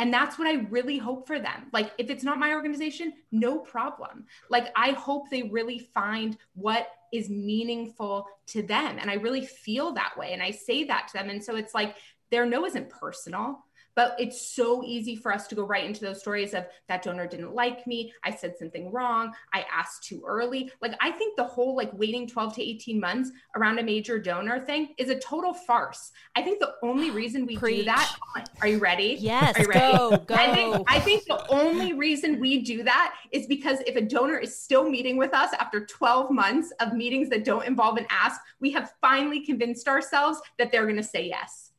[0.00, 1.68] And that's what I really hope for them.
[1.72, 4.26] Like, if it's not my organization, no problem.
[4.48, 8.98] Like, I hope they really find what is meaningful to them.
[9.00, 10.32] And I really feel that way.
[10.32, 11.30] And I say that to them.
[11.30, 11.96] And so it's like,
[12.30, 13.64] their no isn't personal
[13.98, 17.26] but it's so easy for us to go right into those stories of that donor
[17.26, 18.12] didn't like me.
[18.22, 19.34] I said something wrong.
[19.52, 20.70] I asked too early.
[20.80, 24.60] Like, I think the whole like waiting 12 to 18 months around a major donor
[24.60, 26.12] thing is a total farce.
[26.36, 27.78] I think the only reason we Preach.
[27.78, 28.14] do that,
[28.60, 29.16] are you ready?
[29.18, 29.96] Yes, Are you ready?
[29.96, 30.34] go, go.
[30.36, 34.38] I think, I think the only reason we do that is because if a donor
[34.38, 38.40] is still meeting with us after 12 months of meetings that don't involve an ask,
[38.60, 41.72] we have finally convinced ourselves that they're going to say yes.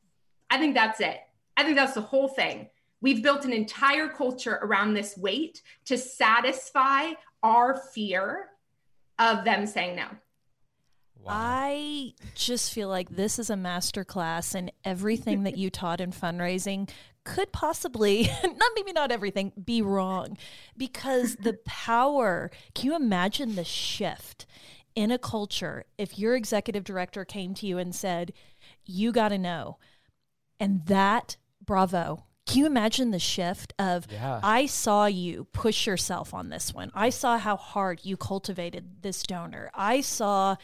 [0.50, 1.16] I think that's it.
[1.60, 2.70] I think that's the whole thing.
[3.02, 8.48] We've built an entire culture around this wait to satisfy our fear
[9.18, 10.06] of them saying no.
[11.22, 11.32] Wow.
[11.34, 16.88] I just feel like this is a masterclass and everything that you taught in fundraising
[17.24, 20.38] could possibly not maybe not everything be wrong
[20.78, 24.46] because the power can you imagine the shift
[24.94, 28.32] in a culture if your executive director came to you and said
[28.86, 29.76] you got to know
[30.58, 31.36] and that
[31.70, 32.24] bravo.
[32.48, 34.40] Can you imagine the shift of yeah.
[34.42, 36.90] I saw you push yourself on this one.
[36.96, 39.70] I saw how hard you cultivated this donor.
[39.72, 40.56] I saw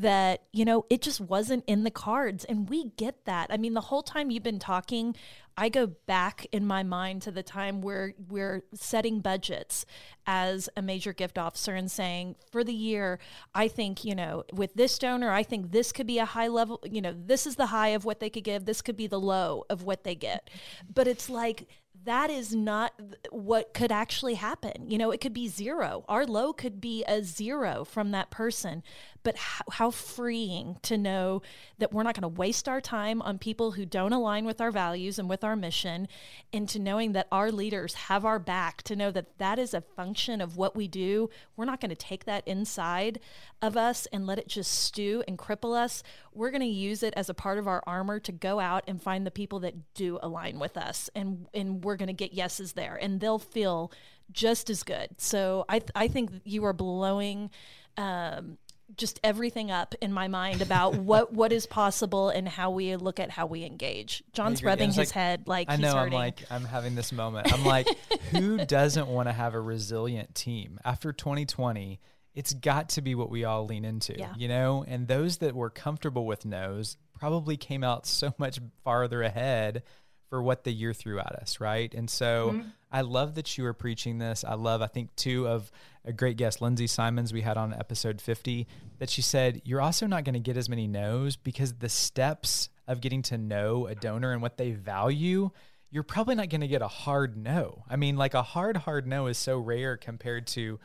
[0.00, 3.48] that, you know, it just wasn't in the cards and we get that.
[3.50, 5.16] I mean, the whole time you've been talking,
[5.56, 9.84] I go back in my mind to the time where we're setting budgets
[10.24, 13.18] as a major gift officer and saying, for the year,
[13.54, 16.80] I think, you know, with this donor, I think this could be a high level,
[16.84, 19.20] you know, this is the high of what they could give, this could be the
[19.20, 20.48] low of what they get.
[20.94, 21.66] But it's like,
[22.04, 22.92] that is not
[23.30, 24.90] what could actually happen.
[24.90, 26.04] You know, it could be zero.
[26.08, 28.82] Our low could be a zero from that person
[29.28, 31.42] but how, how freeing to know
[31.78, 34.70] that we're not going to waste our time on people who don't align with our
[34.70, 36.08] values and with our mission,
[36.52, 39.82] and to knowing that our leaders have our back, to know that that is a
[39.82, 41.28] function of what we do.
[41.56, 43.20] We're not going to take that inside
[43.60, 46.02] of us and let it just stew and cripple us.
[46.38, 49.02] We're going to use it as a part of our armor to go out and
[49.02, 52.74] find the people that do align with us, and and we're going to get yeses
[52.74, 53.90] there, and they'll feel
[54.30, 55.08] just as good.
[55.18, 57.50] So I th- I think you are blowing
[57.96, 58.56] um,
[58.96, 63.18] just everything up in my mind about what what is possible and how we look
[63.18, 64.22] at how we engage.
[64.32, 65.96] John's rubbing his like, head like I know.
[65.96, 67.52] I'm like I'm having this moment.
[67.52, 67.88] I'm like,
[68.30, 71.98] who doesn't want to have a resilient team after 2020?
[72.34, 74.32] It's got to be what we all lean into, yeah.
[74.36, 74.84] you know.
[74.86, 79.82] And those that were comfortable with no's probably came out so much farther ahead
[80.28, 81.92] for what the year threw at us, right?
[81.94, 82.68] And so mm-hmm.
[82.92, 84.44] I love that you are preaching this.
[84.44, 85.70] I love, I think, two of
[86.04, 88.66] a great guest, Lindsay Simons, we had on episode 50,
[88.98, 92.68] that she said, You're also not going to get as many no's because the steps
[92.86, 95.50] of getting to know a donor and what they value,
[95.90, 97.84] you're probably not going to get a hard no.
[97.88, 100.78] I mean, like a hard, hard no is so rare compared to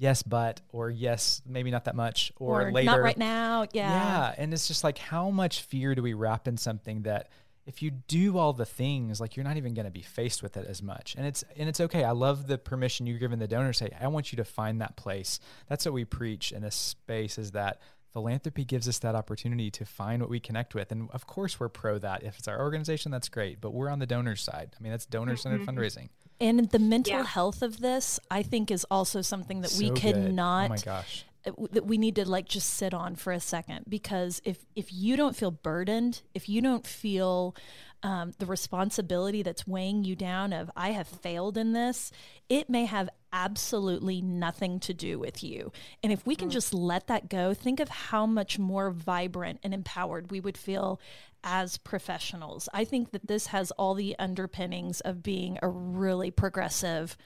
[0.00, 2.86] yes, but, or yes, maybe not that much, or, or later.
[2.86, 3.66] Not right now.
[3.72, 3.90] Yeah.
[3.90, 4.34] Yeah.
[4.36, 7.28] And it's just like, how much fear do we wrap in something that,
[7.66, 10.56] if you do all the things like you're not even going to be faced with
[10.56, 13.46] it as much and it's and it's okay i love the permission you're giving the
[13.46, 16.74] donor say i want you to find that place that's what we preach in this
[16.74, 17.80] space is that
[18.12, 21.68] philanthropy gives us that opportunity to find what we connect with and of course we're
[21.68, 24.82] pro that if it's our organization that's great but we're on the donor side i
[24.82, 25.78] mean that's donor centered mm-hmm.
[25.78, 26.08] fundraising
[26.40, 27.24] and the mental yeah.
[27.24, 31.24] health of this i think is also something that so we cannot oh my gosh
[31.72, 35.16] that we need to like just sit on for a second because if if you
[35.16, 37.54] don't feel burdened if you don't feel
[38.02, 42.10] um, the responsibility that's weighing you down of I have failed in this,
[42.48, 45.70] it may have absolutely nothing to do with you.
[46.02, 46.52] And if we can mm.
[46.52, 51.00] just let that go, think of how much more vibrant and empowered we would feel
[51.44, 52.68] as professionals.
[52.72, 57.16] I think that this has all the underpinnings of being a really progressive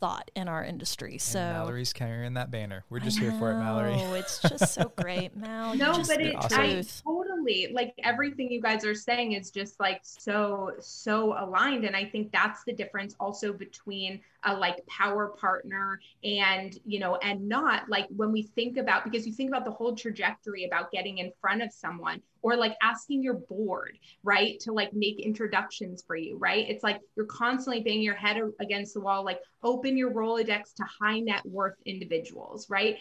[0.00, 1.18] thought in our industry.
[1.18, 2.84] So and Mallory's carrying that banner.
[2.88, 3.94] We're just here for it, Mallory.
[3.96, 5.76] Oh, it's just so great, Mal.
[5.76, 6.58] no, but it, awesome.
[6.58, 11.94] I totally like everything you guys are saying is just like so so aligned, and
[11.94, 17.46] I think that's the difference also between a like power partner and you know and
[17.46, 21.18] not like when we think about because you think about the whole trajectory about getting
[21.18, 26.16] in front of someone or like asking your board right to like make introductions for
[26.16, 26.68] you right?
[26.68, 30.84] It's like you're constantly banging your head against the wall like open your rolodex to
[30.84, 32.98] high net worth individuals right?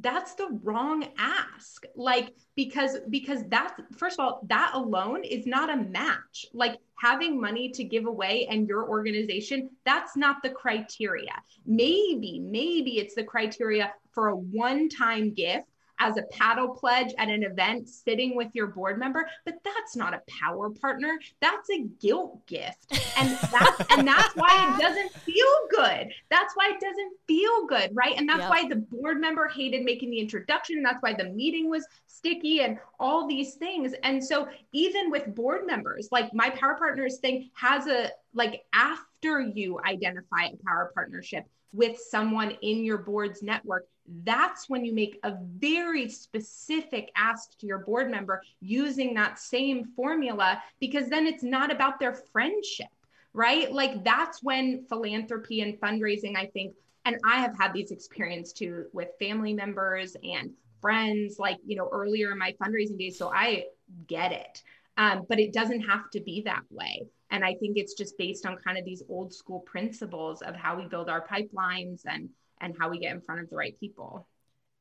[0.00, 5.70] That's the wrong ask like because because that's first of all that alone is not
[5.70, 6.46] a match.
[6.52, 11.34] Like having money to give away and your organization that's not the criteria.
[11.66, 15.66] Maybe maybe it's the criteria for a one time gift
[16.00, 20.14] as a paddle pledge at an event sitting with your board member but that's not
[20.14, 21.18] a power partner.
[21.40, 22.86] That's a guilt gift.
[23.16, 26.12] And that's and that's why it doesn't feel good.
[26.30, 28.14] That's why it doesn't feel good right?
[28.16, 28.50] And that's yep.
[28.50, 30.76] why the board member hated making the introduction.
[30.76, 33.94] And that's why the meeting was sticky and all these things.
[34.02, 39.07] And so even with board members like my power partners thing has a like after
[39.22, 43.86] you identify a power partnership with someone in your board's network,
[44.24, 49.84] that's when you make a very specific ask to your board member using that same
[49.94, 52.86] formula, because then it's not about their friendship,
[53.34, 53.70] right?
[53.70, 58.86] Like that's when philanthropy and fundraising, I think, and I have had these experiences too
[58.94, 63.18] with family members and friends, like, you know, earlier in my fundraising days.
[63.18, 63.64] So I
[64.06, 64.62] get it.
[64.96, 67.06] Um, but it doesn't have to be that way.
[67.30, 70.76] And I think it's just based on kind of these old school principles of how
[70.76, 72.28] we build our pipelines and
[72.60, 74.26] and how we get in front of the right people.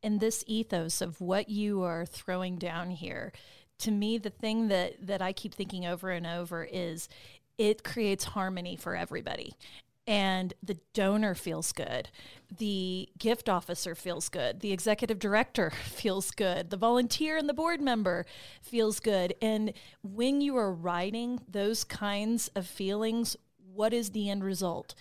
[0.02, 3.34] And this ethos of what you are throwing down here,
[3.80, 7.10] to me, the thing that that I keep thinking over and over is
[7.58, 9.54] it creates harmony for everybody
[10.08, 12.10] and the donor feels good.
[12.58, 14.62] The gift officer feels good.
[14.62, 16.70] The executive director feels good.
[16.70, 18.26] The volunteer and the board member
[18.62, 19.36] feels good.
[19.42, 23.36] And when you are writing those kinds of feelings,
[23.74, 24.96] what is the end result?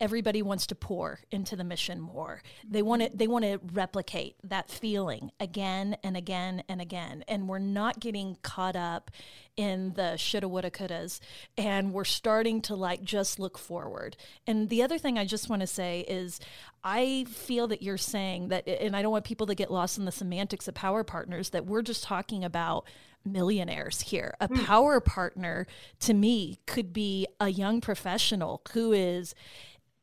[0.00, 2.42] Everybody wants to pour into the mission more.
[2.68, 7.24] They want to they want to replicate that feeling again and again and again.
[7.28, 9.10] And we're not getting caught up
[9.56, 11.20] in the shoulda woulda couldas
[11.56, 14.16] and we're starting to like just look forward.
[14.46, 16.40] And the other thing I just want to say is
[16.84, 20.04] I feel that you're saying that and I don't want people to get lost in
[20.04, 22.86] the semantics of power partners that we're just talking about
[23.24, 24.34] millionaires here.
[24.40, 24.64] A mm.
[24.64, 25.66] power partner
[26.00, 29.34] to me could be a young professional who is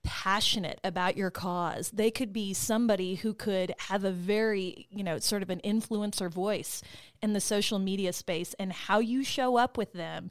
[0.04, 1.92] passionate about your cause.
[1.92, 6.30] They could be somebody who could have a very, you know, sort of an influencer
[6.30, 6.82] voice
[7.22, 10.30] in the social media space and how you show up with them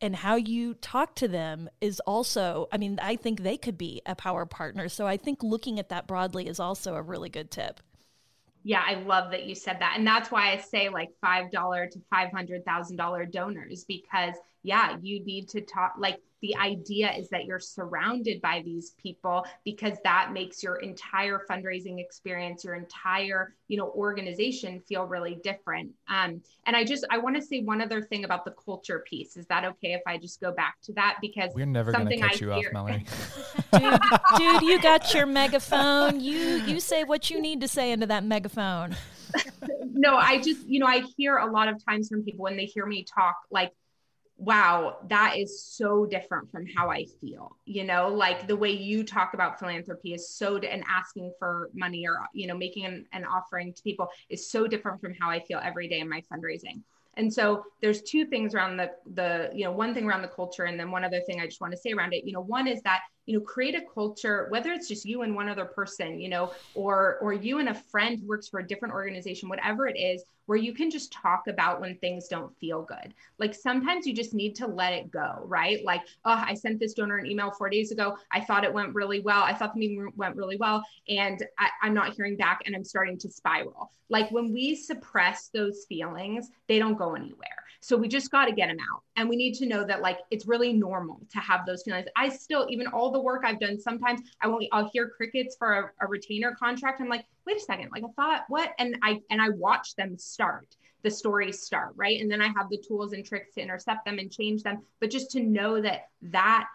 [0.00, 4.00] and how you talk to them is also I mean, I think they could be
[4.06, 4.88] a power partner.
[4.88, 7.80] So I think looking at that broadly is also a really good tip.
[8.62, 9.94] Yeah, I love that you said that.
[9.96, 11.50] And that's why I say like $5
[11.90, 17.60] to $500,000 donors because yeah, you need to talk like the idea is that you're
[17.60, 23.90] surrounded by these people because that makes your entire fundraising experience your entire you know
[23.90, 25.90] organization feel really different.
[26.08, 29.36] Um, and i just i want to say one other thing about the culture piece.
[29.36, 31.18] Is that okay if i just go back to that?
[31.20, 33.06] Because we're never going to cut I you hear- off melanie.
[33.72, 34.00] Dude,
[34.36, 36.20] dude you got your megaphone.
[36.20, 38.96] You you say what you need to say into that megaphone.
[39.92, 42.64] No i just you know i hear a lot of times from people when they
[42.64, 43.70] hear me talk like
[44.40, 47.56] wow, that is so different from how I feel.
[47.66, 52.06] You know, like the way you talk about philanthropy is so, and asking for money
[52.08, 55.40] or, you know, making an, an offering to people is so different from how I
[55.40, 56.80] feel every day in my fundraising.
[57.14, 60.64] And so there's two things around the the you know one thing around the culture
[60.64, 62.24] and then one other thing I just want to say around it.
[62.24, 65.34] You know, one is that you know create a culture whether it's just you and
[65.34, 68.66] one other person, you know, or or you and a friend who works for a
[68.66, 72.82] different organization, whatever it is, where you can just talk about when things don't feel
[72.82, 73.14] good.
[73.38, 75.84] Like sometimes you just need to let it go, right?
[75.84, 78.16] Like, oh, I sent this donor an email four days ago.
[78.32, 79.42] I thought it went really well.
[79.42, 82.84] I thought the meeting went really well, and I, I'm not hearing back, and I'm
[82.84, 83.92] starting to spiral.
[84.08, 87.64] Like when we suppress those feelings, they don't go anywhere.
[87.80, 89.02] So we just got to get them out.
[89.16, 92.06] And we need to know that like it's really normal to have those feelings.
[92.16, 95.72] I still, even all the work I've done, sometimes I won't, I'll hear crickets for
[96.00, 97.00] a, a retainer contract.
[97.00, 98.70] I'm like, wait a second, like I thought what?
[98.78, 102.20] And I, and I watch them start the stories start, right?
[102.20, 104.82] And then I have the tools and tricks to intercept them and change them.
[105.00, 106.66] But just to know that that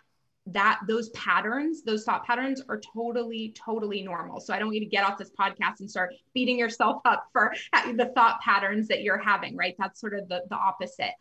[0.48, 4.40] that those patterns, those thought patterns are totally, totally normal.
[4.40, 7.28] So I don't want you to get off this podcast and start beating yourself up
[7.34, 7.54] for
[7.96, 9.76] the thought patterns that you're having, right?
[9.80, 11.14] That's sort of the, the opposite.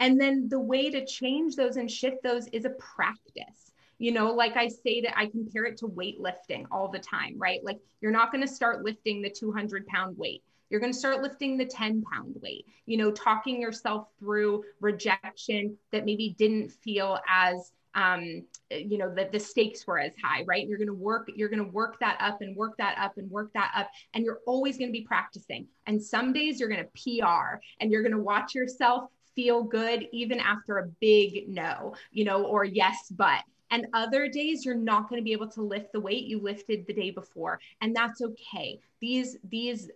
[0.00, 3.72] And then the way to change those and shift those is a practice.
[3.98, 7.60] You know, like I say that I compare it to weightlifting all the time, right?
[7.62, 11.20] Like you're not going to start lifting the 200 pound weight you're going to start
[11.20, 17.18] lifting the 10 pound weight you know talking yourself through rejection that maybe didn't feel
[17.28, 20.66] as um, you know that the stakes were as high right?
[20.66, 23.30] You're going to work you're going to work that up and work that up and
[23.30, 25.66] work that up and you're always going to be practicing.
[25.86, 30.06] And some days you're going to pr and you're going to watch yourself feel good
[30.12, 33.42] even after a big no you know or yes but.
[33.70, 36.86] And other days you're not going to be able to lift the weight you lifted
[36.86, 38.78] the day before and that's okay.
[39.00, 39.90] These these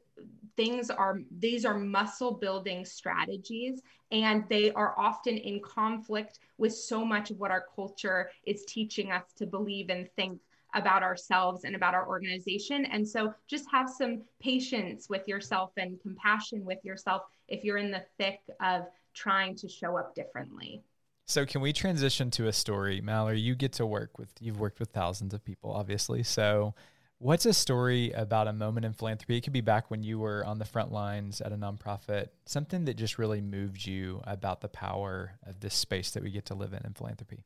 [0.56, 7.04] things are these are muscle building strategies and they are often in conflict with so
[7.04, 10.40] much of what our culture is teaching us to believe and think
[10.74, 12.84] about ourselves and about our organization.
[12.86, 17.90] And so just have some patience with yourself and compassion with yourself if you're in
[17.90, 18.82] the thick of
[19.14, 20.82] trying to show up differently.
[21.24, 23.00] So can we transition to a story?
[23.00, 26.22] Mallory, you get to work with you've worked with thousands of people obviously.
[26.22, 26.74] So
[27.18, 29.38] What's a story about a moment in philanthropy?
[29.38, 32.84] It could be back when you were on the front lines at a nonprofit, something
[32.84, 36.54] that just really moved you about the power of this space that we get to
[36.54, 37.44] live in in philanthropy.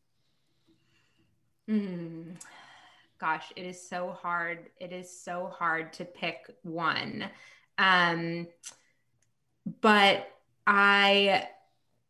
[1.69, 2.35] Mm,
[3.21, 4.71] gosh, it is so hard.
[4.81, 7.27] It is so hard to pick one.
[7.79, 8.49] Um,
[9.81, 11.49] but I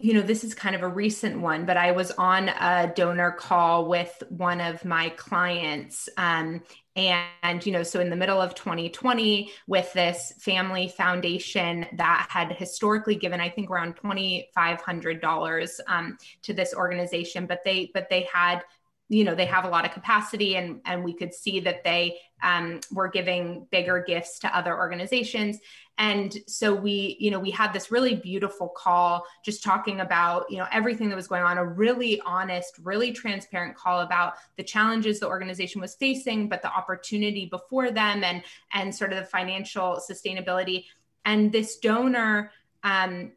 [0.00, 3.32] you know, this is kind of a recent one, but I was on a donor
[3.32, 6.08] call with one of my clients.
[6.16, 6.62] Um,
[6.96, 12.52] and, you know, so in the middle of 2020, with this family foundation that had
[12.52, 18.64] historically given, I think, around $2,500 um, to this organization, but they, but they had
[19.10, 22.16] you know they have a lot of capacity and and we could see that they
[22.42, 25.58] um, were giving bigger gifts to other organizations.
[25.98, 30.58] And so we you know we had this really beautiful call just talking about you
[30.58, 35.18] know everything that was going on a really honest really transparent call about the challenges
[35.18, 38.42] the organization was facing but the opportunity before them and
[38.72, 40.84] and sort of the financial sustainability.
[41.24, 42.52] And this donor
[42.84, 43.32] um,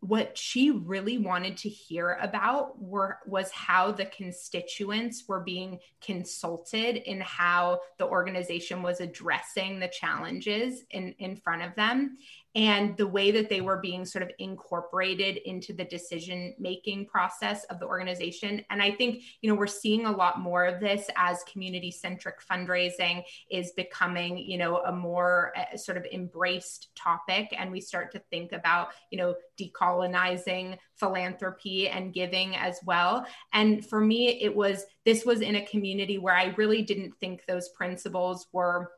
[0.00, 6.96] what she really wanted to hear about were was how the constituents were being consulted
[6.96, 12.16] in how the organization was addressing the challenges in in front of them
[12.54, 17.64] and the way that they were being sort of incorporated into the decision making process
[17.64, 18.64] of the organization.
[18.70, 22.36] And i think you know we're seeing a lot more of this as community centric
[22.40, 27.54] fundraising is becoming you know a more uh, sort of embraced topic.
[27.56, 33.26] And we start to think about you know decolonizing philanthropy and giving as well.
[33.52, 37.42] And for me it was this was in a community where i really didn't think
[37.46, 38.90] those principles were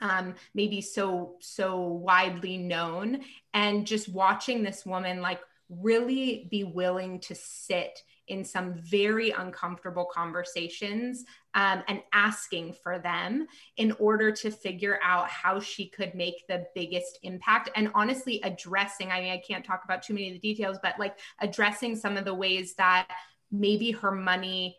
[0.00, 3.20] um, maybe so so widely known
[3.54, 10.04] and just watching this woman like really be willing to sit in some very uncomfortable
[10.04, 11.24] conversations
[11.54, 16.66] um, and asking for them in order to figure out how she could make the
[16.74, 20.40] biggest impact and honestly addressing i mean i can't talk about too many of the
[20.40, 23.08] details but like addressing some of the ways that
[23.50, 24.76] maybe her money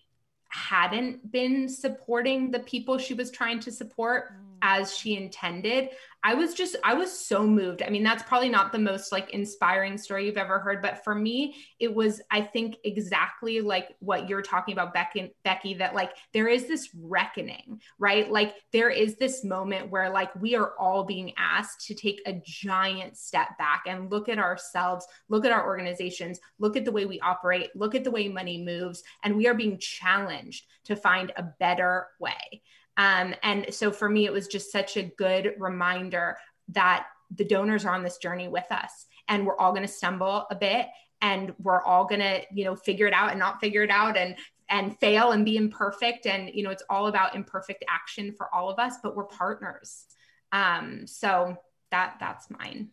[0.50, 4.34] hadn't been supporting the people she was trying to support.
[4.62, 5.90] As she intended
[6.28, 7.82] I was just, I was so moved.
[7.82, 11.16] I mean, that's probably not the most like inspiring story you've ever heard, but for
[11.16, 16.12] me, it was, I think, exactly like what you're talking about, Becky, Becky, that like
[16.34, 18.30] there is this reckoning, right?
[18.30, 22.42] Like there is this moment where like we are all being asked to take a
[22.44, 27.06] giant step back and look at ourselves, look at our organizations, look at the way
[27.06, 31.32] we operate, look at the way money moves, and we are being challenged to find
[31.38, 32.64] a better way.
[32.98, 36.38] Um, and so for me, it was just such a good reminder
[36.70, 40.46] that the donors are on this journey with us and we're all going to stumble
[40.50, 40.88] a bit
[41.22, 44.18] and we're all going to, you know, figure it out and not figure it out
[44.18, 44.36] and
[44.70, 46.26] and fail and be imperfect.
[46.26, 50.06] And you know it's all about imperfect action for all of us but we're partners.
[50.52, 51.58] Um so
[51.92, 52.90] that that's mine.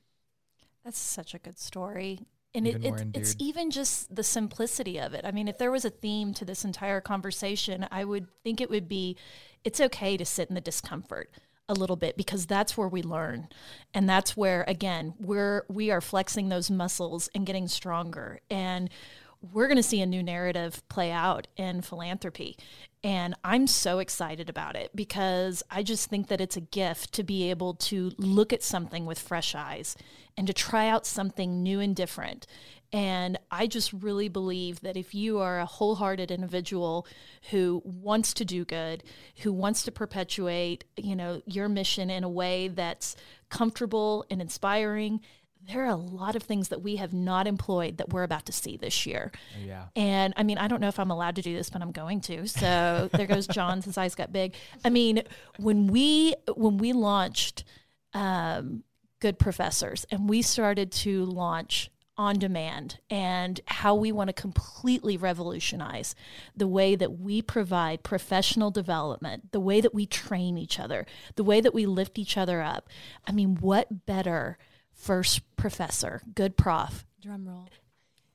[0.84, 2.20] That's such a good story.
[2.57, 5.24] And it, it it's even just the simplicity of it.
[5.24, 8.70] I mean, if there was a theme to this entire conversation, I would think it
[8.70, 9.16] would be
[9.64, 11.30] it's okay to sit in the discomfort
[11.68, 13.48] a little bit because that's where we learn
[13.94, 18.90] and that's where again we're we are flexing those muscles and getting stronger and
[19.52, 22.56] we're going to see a new narrative play out in philanthropy.
[23.02, 27.22] And I'm so excited about it because I just think that it's a gift to
[27.22, 29.96] be able to look at something with fresh eyes
[30.36, 32.46] and to try out something new and different.
[32.95, 37.09] And I just really believe that if you are a wholehearted individual
[37.51, 39.03] who wants to do good,
[39.38, 43.16] who wants to perpetuate, you know, your mission in a way that's
[43.51, 45.20] comfortable and inspiring,
[45.66, 48.53] there are a lot of things that we have not employed that we're about to
[48.53, 49.32] see this year.
[49.66, 49.86] Yeah.
[49.97, 52.20] And I mean, I don't know if I'm allowed to do this, but I'm going
[52.20, 52.47] to.
[52.47, 53.82] So there goes John.
[53.82, 54.55] His eyes got big.
[54.84, 55.24] I mean,
[55.59, 57.64] when we when we launched
[58.12, 58.84] um,
[59.18, 65.16] Good Professors and we started to launch on demand and how we want to completely
[65.16, 66.14] revolutionize
[66.56, 71.06] the way that we provide professional development, the way that we train each other,
[71.36, 72.88] the way that we lift each other up.
[73.26, 74.58] I mean, what better
[74.92, 77.68] first professor, good prof, drum roll,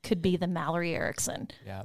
[0.04, 1.50] could be the Mallory Erickson?
[1.66, 1.84] Yeah.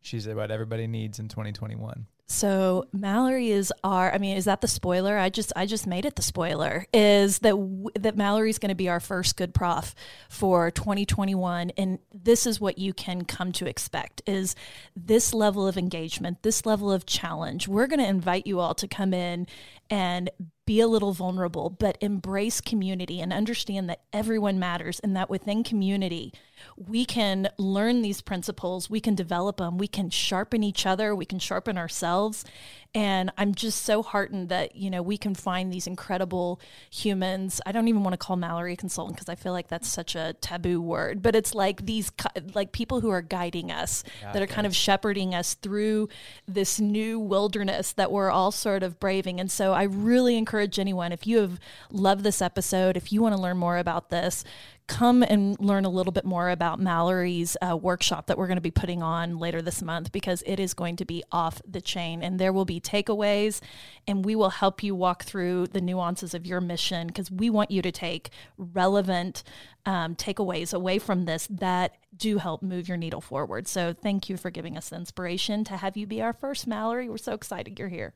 [0.00, 2.06] She's what everybody needs in 2021.
[2.30, 4.12] So Mallory is our.
[4.12, 5.18] I mean, is that the spoiler?
[5.18, 6.86] I just I just made it the spoiler.
[6.94, 9.96] Is that w- that Mallory's going to be our first good prof
[10.28, 14.54] for 2021, and this is what you can come to expect: is
[14.94, 17.66] this level of engagement, this level of challenge.
[17.66, 19.48] We're going to invite you all to come in
[19.90, 20.30] and
[20.70, 25.64] be a little vulnerable, but embrace community and understand that everyone matters and that within
[25.64, 26.32] community,
[26.76, 31.24] we can learn these principles, we can develop them, we can sharpen each other, we
[31.24, 32.44] can sharpen ourselves.
[32.92, 36.60] And I'm just so heartened that, you know, we can find these incredible
[36.90, 37.60] humans.
[37.64, 40.16] I don't even want to call Mallory a consultant because I feel like that's such
[40.16, 42.10] a taboo word, but it's like these,
[42.52, 46.08] like people who are guiding us, yeah, that are kind of shepherding us through
[46.48, 49.38] this new wilderness that we're all sort of braving.
[49.38, 51.60] And so I really encourage anyone, if you have
[51.92, 54.44] loved this episode, if you want to learn more about this,
[54.90, 58.60] come and learn a little bit more about Mallory's uh, workshop that we're going to
[58.60, 62.24] be putting on later this month because it is going to be off the chain
[62.24, 63.60] and there will be takeaways
[64.08, 67.70] and we will help you walk through the nuances of your mission because we want
[67.70, 69.44] you to take relevant
[69.86, 73.68] um, takeaways away from this that do help move your needle forward.
[73.68, 77.08] So thank you for giving us the inspiration to have you be our first Mallory.
[77.08, 78.12] We're so excited you're here.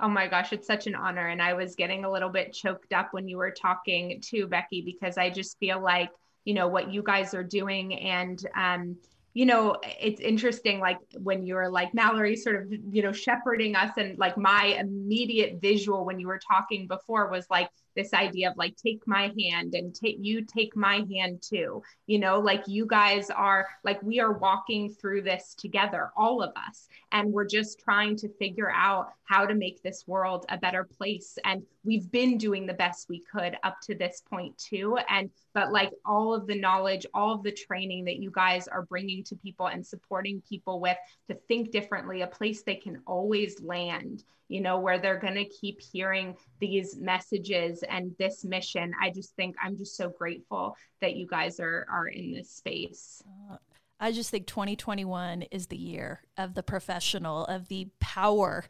[0.00, 1.26] Oh my gosh, it's such an honor.
[1.26, 4.82] And I was getting a little bit choked up when you were talking to Becky
[4.82, 6.10] because I just feel like,
[6.44, 8.96] you know, what you guys are doing and, um,
[9.34, 13.92] you know, it's interesting, like when you're like Mallory sort of, you know, shepherding us,
[13.96, 17.68] and like my immediate visual when you were talking before was like
[17.98, 21.82] this idea of like take my hand and take you take my hand too.
[22.06, 26.52] You know like you guys are like we are walking through this together all of
[26.56, 26.88] us.
[27.10, 31.38] And we're just trying to figure out how to make this world a better place.
[31.44, 34.96] And we've been doing the best we could up to this point too.
[35.08, 38.82] And but like all of the knowledge all of the training that you guys are
[38.82, 40.96] bringing to people and supporting people with
[41.28, 45.44] to think differently a place they can always land you know, where they're going to
[45.44, 48.92] keep hearing these messages and this mission.
[49.00, 53.22] I just think I'm just so grateful that you guys are are in this space.
[53.50, 53.56] Uh,
[54.00, 58.64] I just think 2021 is the year of the professional, of the power,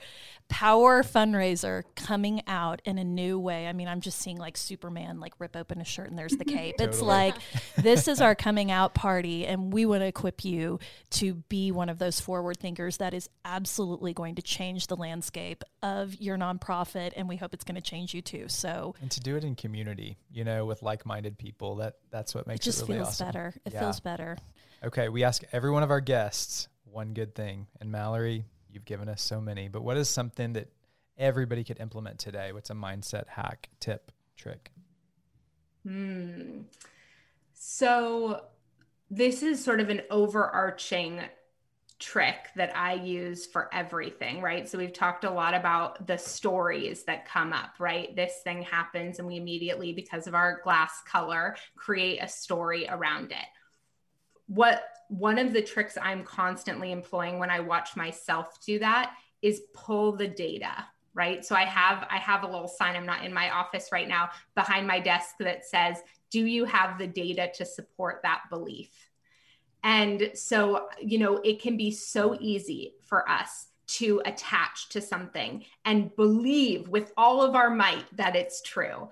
[0.49, 3.67] power fundraiser coming out in a new way.
[3.69, 6.45] I mean, I'm just seeing like Superman like rip open a shirt and there's the
[6.47, 6.79] cape.
[6.79, 6.89] totally.
[6.89, 7.35] It's like
[7.77, 10.79] this is our coming out party, and we want to equip you
[11.11, 15.63] to be one of those forward thinkers that is absolutely going to change the landscape
[15.83, 18.47] of your nonprofit, and we hope it's going to change you too.
[18.49, 22.47] So, and to do it in community, you know, with like-minded people, that that's what
[22.47, 23.27] makes it just it really feels awesome.
[23.27, 23.55] better.
[23.67, 23.81] It yeah.
[23.81, 24.39] feels better.
[24.85, 27.67] Okay, we ask every one of our guests one good thing.
[27.81, 30.69] And Mallory, you've given us so many, but what is something that
[31.17, 32.53] everybody could implement today?
[32.53, 34.71] What's a mindset hack, tip, trick?
[35.85, 36.63] Hmm.
[37.53, 38.43] So,
[39.11, 41.21] this is sort of an overarching
[41.99, 44.69] trick that I use for everything, right?
[44.69, 48.15] So we've talked a lot about the stories that come up, right?
[48.15, 53.33] This thing happens and we immediately because of our glass color create a story around
[53.33, 53.47] it
[54.49, 59.63] what one of the tricks I'm constantly employing when I watch myself do that is
[59.73, 60.73] pull the data
[61.15, 61.45] right?
[61.45, 64.29] So i have i have a little sign i'm not in my office right now
[64.55, 68.91] behind my desk that says do you have the data to support that belief?
[69.85, 75.65] And so you know it can be so easy for us to attach to something
[75.85, 79.09] and believe with all of our might that it's true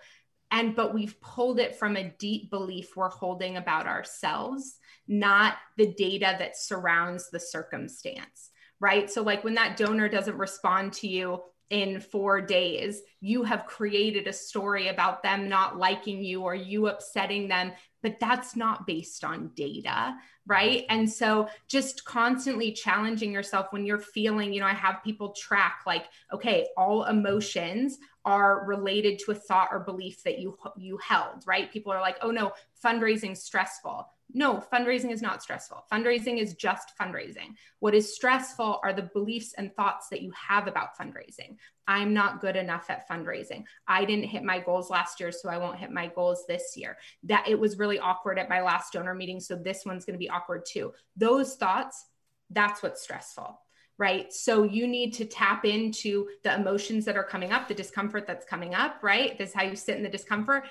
[0.50, 4.78] and but we've pulled it from a deep belief we're holding about ourselves
[5.08, 9.10] not the data that surrounds the circumstance, right?
[9.10, 14.26] So, like when that donor doesn't respond to you in four days, you have created
[14.26, 17.72] a story about them not liking you or you upsetting them
[18.06, 20.14] but that's not based on data,
[20.46, 20.84] right?
[20.88, 25.80] And so just constantly challenging yourself when you're feeling, you know, I have people track
[25.88, 31.42] like, okay, all emotions are related to a thought or belief that you you held,
[31.46, 31.72] right?
[31.72, 32.52] People are like, "Oh no,
[32.84, 35.84] fundraising stressful." No, fundraising is not stressful.
[35.90, 37.54] Fundraising is just fundraising.
[37.78, 41.56] What is stressful are the beliefs and thoughts that you have about fundraising.
[41.86, 43.64] I'm not good enough at fundraising.
[43.86, 46.98] I didn't hit my goals last year, so I won't hit my goals this year.
[47.24, 50.18] That it was really awkward at my last donor meeting, so this one's going to
[50.18, 50.92] be awkward too.
[51.16, 52.06] Those thoughts,
[52.50, 53.60] that's what's stressful
[53.98, 54.32] right?
[54.32, 58.44] So you need to tap into the emotions that are coming up, the discomfort that's
[58.44, 59.38] coming up, right?
[59.38, 60.64] This is how you sit in the discomfort.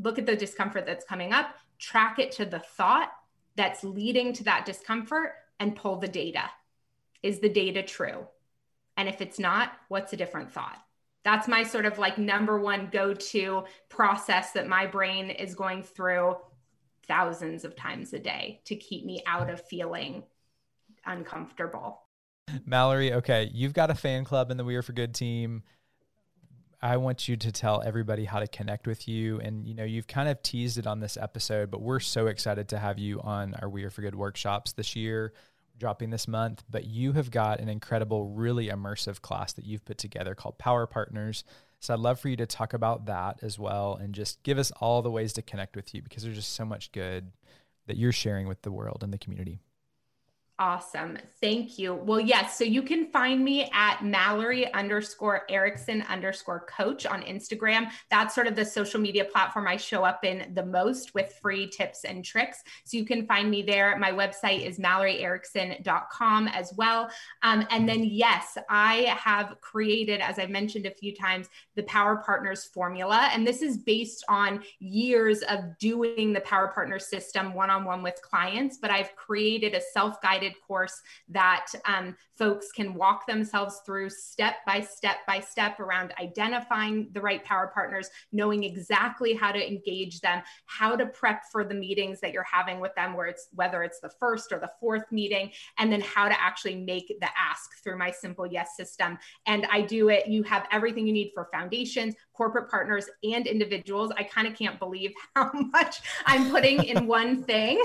[0.00, 3.10] Look at the discomfort that's coming up, track it to the thought
[3.56, 6.44] that's leading to that discomfort, and pull the data.
[7.22, 8.26] Is the data true?
[8.96, 10.78] And if it's not, what's a different thought?
[11.24, 15.82] That's my sort of like number one go to process that my brain is going
[15.82, 16.36] through
[17.06, 20.22] thousands of times a day to keep me out of feeling
[21.04, 22.02] uncomfortable.
[22.64, 25.62] Mallory, okay, you've got a fan club in the We Are for Good team.
[26.80, 29.40] I want you to tell everybody how to connect with you.
[29.40, 32.68] And, you know, you've kind of teased it on this episode, but we're so excited
[32.68, 35.32] to have you on our We Are for Good workshops this year,
[35.76, 36.62] dropping this month.
[36.70, 40.86] But you have got an incredible, really immersive class that you've put together called Power
[40.86, 41.42] Partners.
[41.80, 44.70] So I'd love for you to talk about that as well and just give us
[44.80, 47.32] all the ways to connect with you because there's just so much good
[47.88, 49.60] that you're sharing with the world and the community.
[50.60, 51.16] Awesome.
[51.40, 51.94] Thank you.
[51.94, 52.58] Well, yes.
[52.58, 57.90] So you can find me at Mallory underscore Erickson underscore coach on Instagram.
[58.10, 61.68] That's sort of the social media platform I show up in the most with free
[61.68, 62.64] tips and tricks.
[62.84, 63.96] So you can find me there.
[63.98, 67.08] My website is malloryerickson.com as well.
[67.44, 71.46] Um, and then, yes, I have created, as I mentioned a few times,
[71.76, 73.30] the Power Partners formula.
[73.32, 78.02] And this is based on years of doing the Power Partners system one on one
[78.02, 83.26] with clients, but I've created a self guided guided course that um, folks can walk
[83.26, 89.34] themselves through step by step by step around identifying the right power partners, knowing exactly
[89.34, 93.14] how to engage them, how to prep for the meetings that you're having with them,
[93.14, 96.76] where it's whether it's the first or the fourth meeting, and then how to actually
[96.76, 99.18] make the ask through my simple yes system.
[99.46, 104.12] And I do it, you have everything you need for foundations, corporate partners, and individuals.
[104.16, 107.84] I kind of can't believe how much I'm putting in one thing.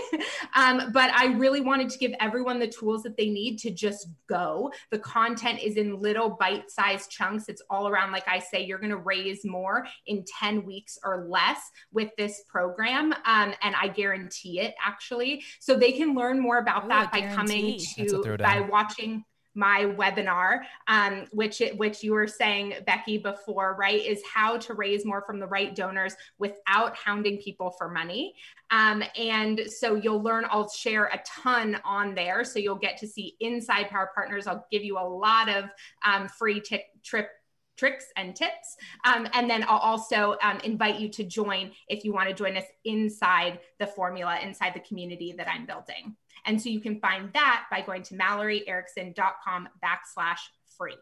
[0.56, 3.72] Um, but I really wanted to give everyone everyone the tools that they need to
[3.72, 4.72] just go.
[4.91, 7.47] The content is in little bite sized chunks.
[7.47, 11.26] It's all around, like I say, you're going to raise more in 10 weeks or
[11.30, 11.60] less
[11.91, 13.14] with this program.
[13.26, 15.43] Um, and I guarantee it actually.
[15.60, 19.24] So they can learn more about Ooh, that by coming to, by watching
[19.56, 24.74] my webinar, um, which it, which you were saying, Becky, before, right, is how to
[24.74, 28.36] raise more from the right donors without hounding people for money.
[28.72, 30.45] Um, and so you'll learn.
[30.49, 34.47] I'll share a ton on there, so you'll get to see inside Power Partners.
[34.47, 35.66] I'll give you a lot of
[36.06, 37.30] um, free t- trip
[37.76, 38.78] tricks and tips.
[39.04, 42.56] Um, and then I'll also um, invite you to join if you want to join
[42.56, 46.16] us inside the formula, inside the community that I'm building.
[46.46, 50.39] And so you can find that by going to malloryerickson.com backslash
[50.78, 50.98] free.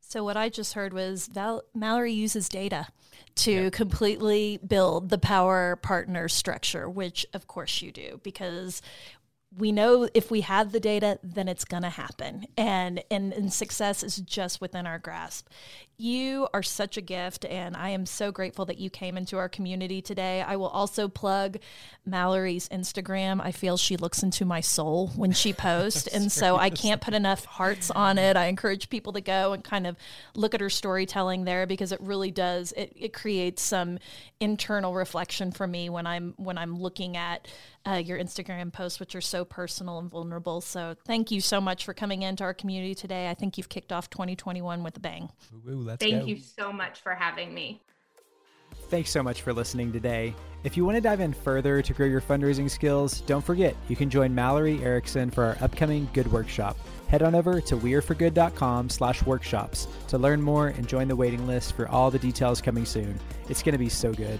[0.00, 2.88] So what I just heard was Val- Mallory uses data
[3.36, 3.72] to yep.
[3.72, 8.82] completely build the power partner structure, which of course you do because
[9.56, 12.46] we know if we have the data, then it's going to happen.
[12.56, 15.48] And, and, and success is just within our grasp.
[15.98, 19.48] You are such a gift, and I am so grateful that you came into our
[19.48, 20.42] community today.
[20.42, 21.58] I will also plug
[22.04, 23.40] Mallory's Instagram.
[23.40, 27.14] I feel she looks into my soul when she posts, and so I can't put
[27.14, 28.36] enough hearts on it.
[28.36, 29.96] I encourage people to go and kind of
[30.34, 32.72] look at her storytelling there because it really does.
[32.72, 33.98] It, it creates some
[34.40, 37.46] internal reflection for me when I'm when I'm looking at
[37.86, 40.60] uh, your Instagram posts, which are so personal and vulnerable.
[40.60, 43.28] So thank you so much for coming into our community today.
[43.28, 45.30] I think you've kicked off 2021 with a bang.
[45.68, 46.26] Ooh, Thank go.
[46.26, 47.82] you so much for having me.
[48.88, 50.34] Thanks so much for listening today.
[50.64, 53.96] If you want to dive in further to grow your fundraising skills, don't forget you
[53.96, 56.76] can join Mallory Erickson for our upcoming Good Workshop.
[57.08, 61.74] Head on over to weareforgood.com slash workshops to learn more and join the waiting list
[61.74, 63.18] for all the details coming soon.
[63.48, 64.38] It's going to be so good.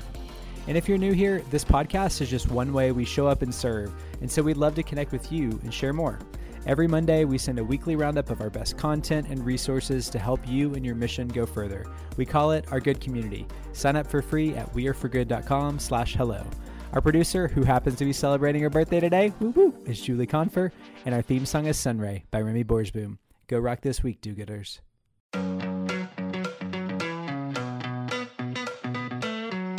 [0.69, 3.53] And if you're new here, this podcast is just one way we show up and
[3.53, 6.19] serve, and so we'd love to connect with you and share more.
[6.65, 10.47] Every Monday, we send a weekly roundup of our best content and resources to help
[10.47, 11.85] you and your mission go further.
[12.17, 13.49] We call it our Good Community.
[13.73, 16.47] Sign up for free at weareforgood.com slash hello.
[16.93, 20.71] Our producer, who happens to be celebrating her birthday today, woo woo, is Julie Confer,
[21.05, 23.19] and our theme song is Sunray by Remy Borsboom.
[23.49, 24.79] Go rock this week, do-gooders.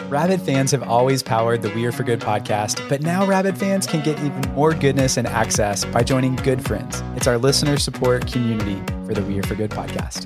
[0.10, 3.88] Rabid fans have always powered the We Are for Good podcast, but now Rabbit fans
[3.88, 7.02] can get even more goodness and access by joining Good Friends.
[7.16, 10.26] It's our listener support community for the We Are for Good podcast.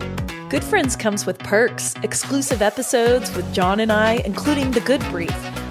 [0.49, 5.35] Good Friends comes with perks, exclusive episodes with John and I, including the Good Brief,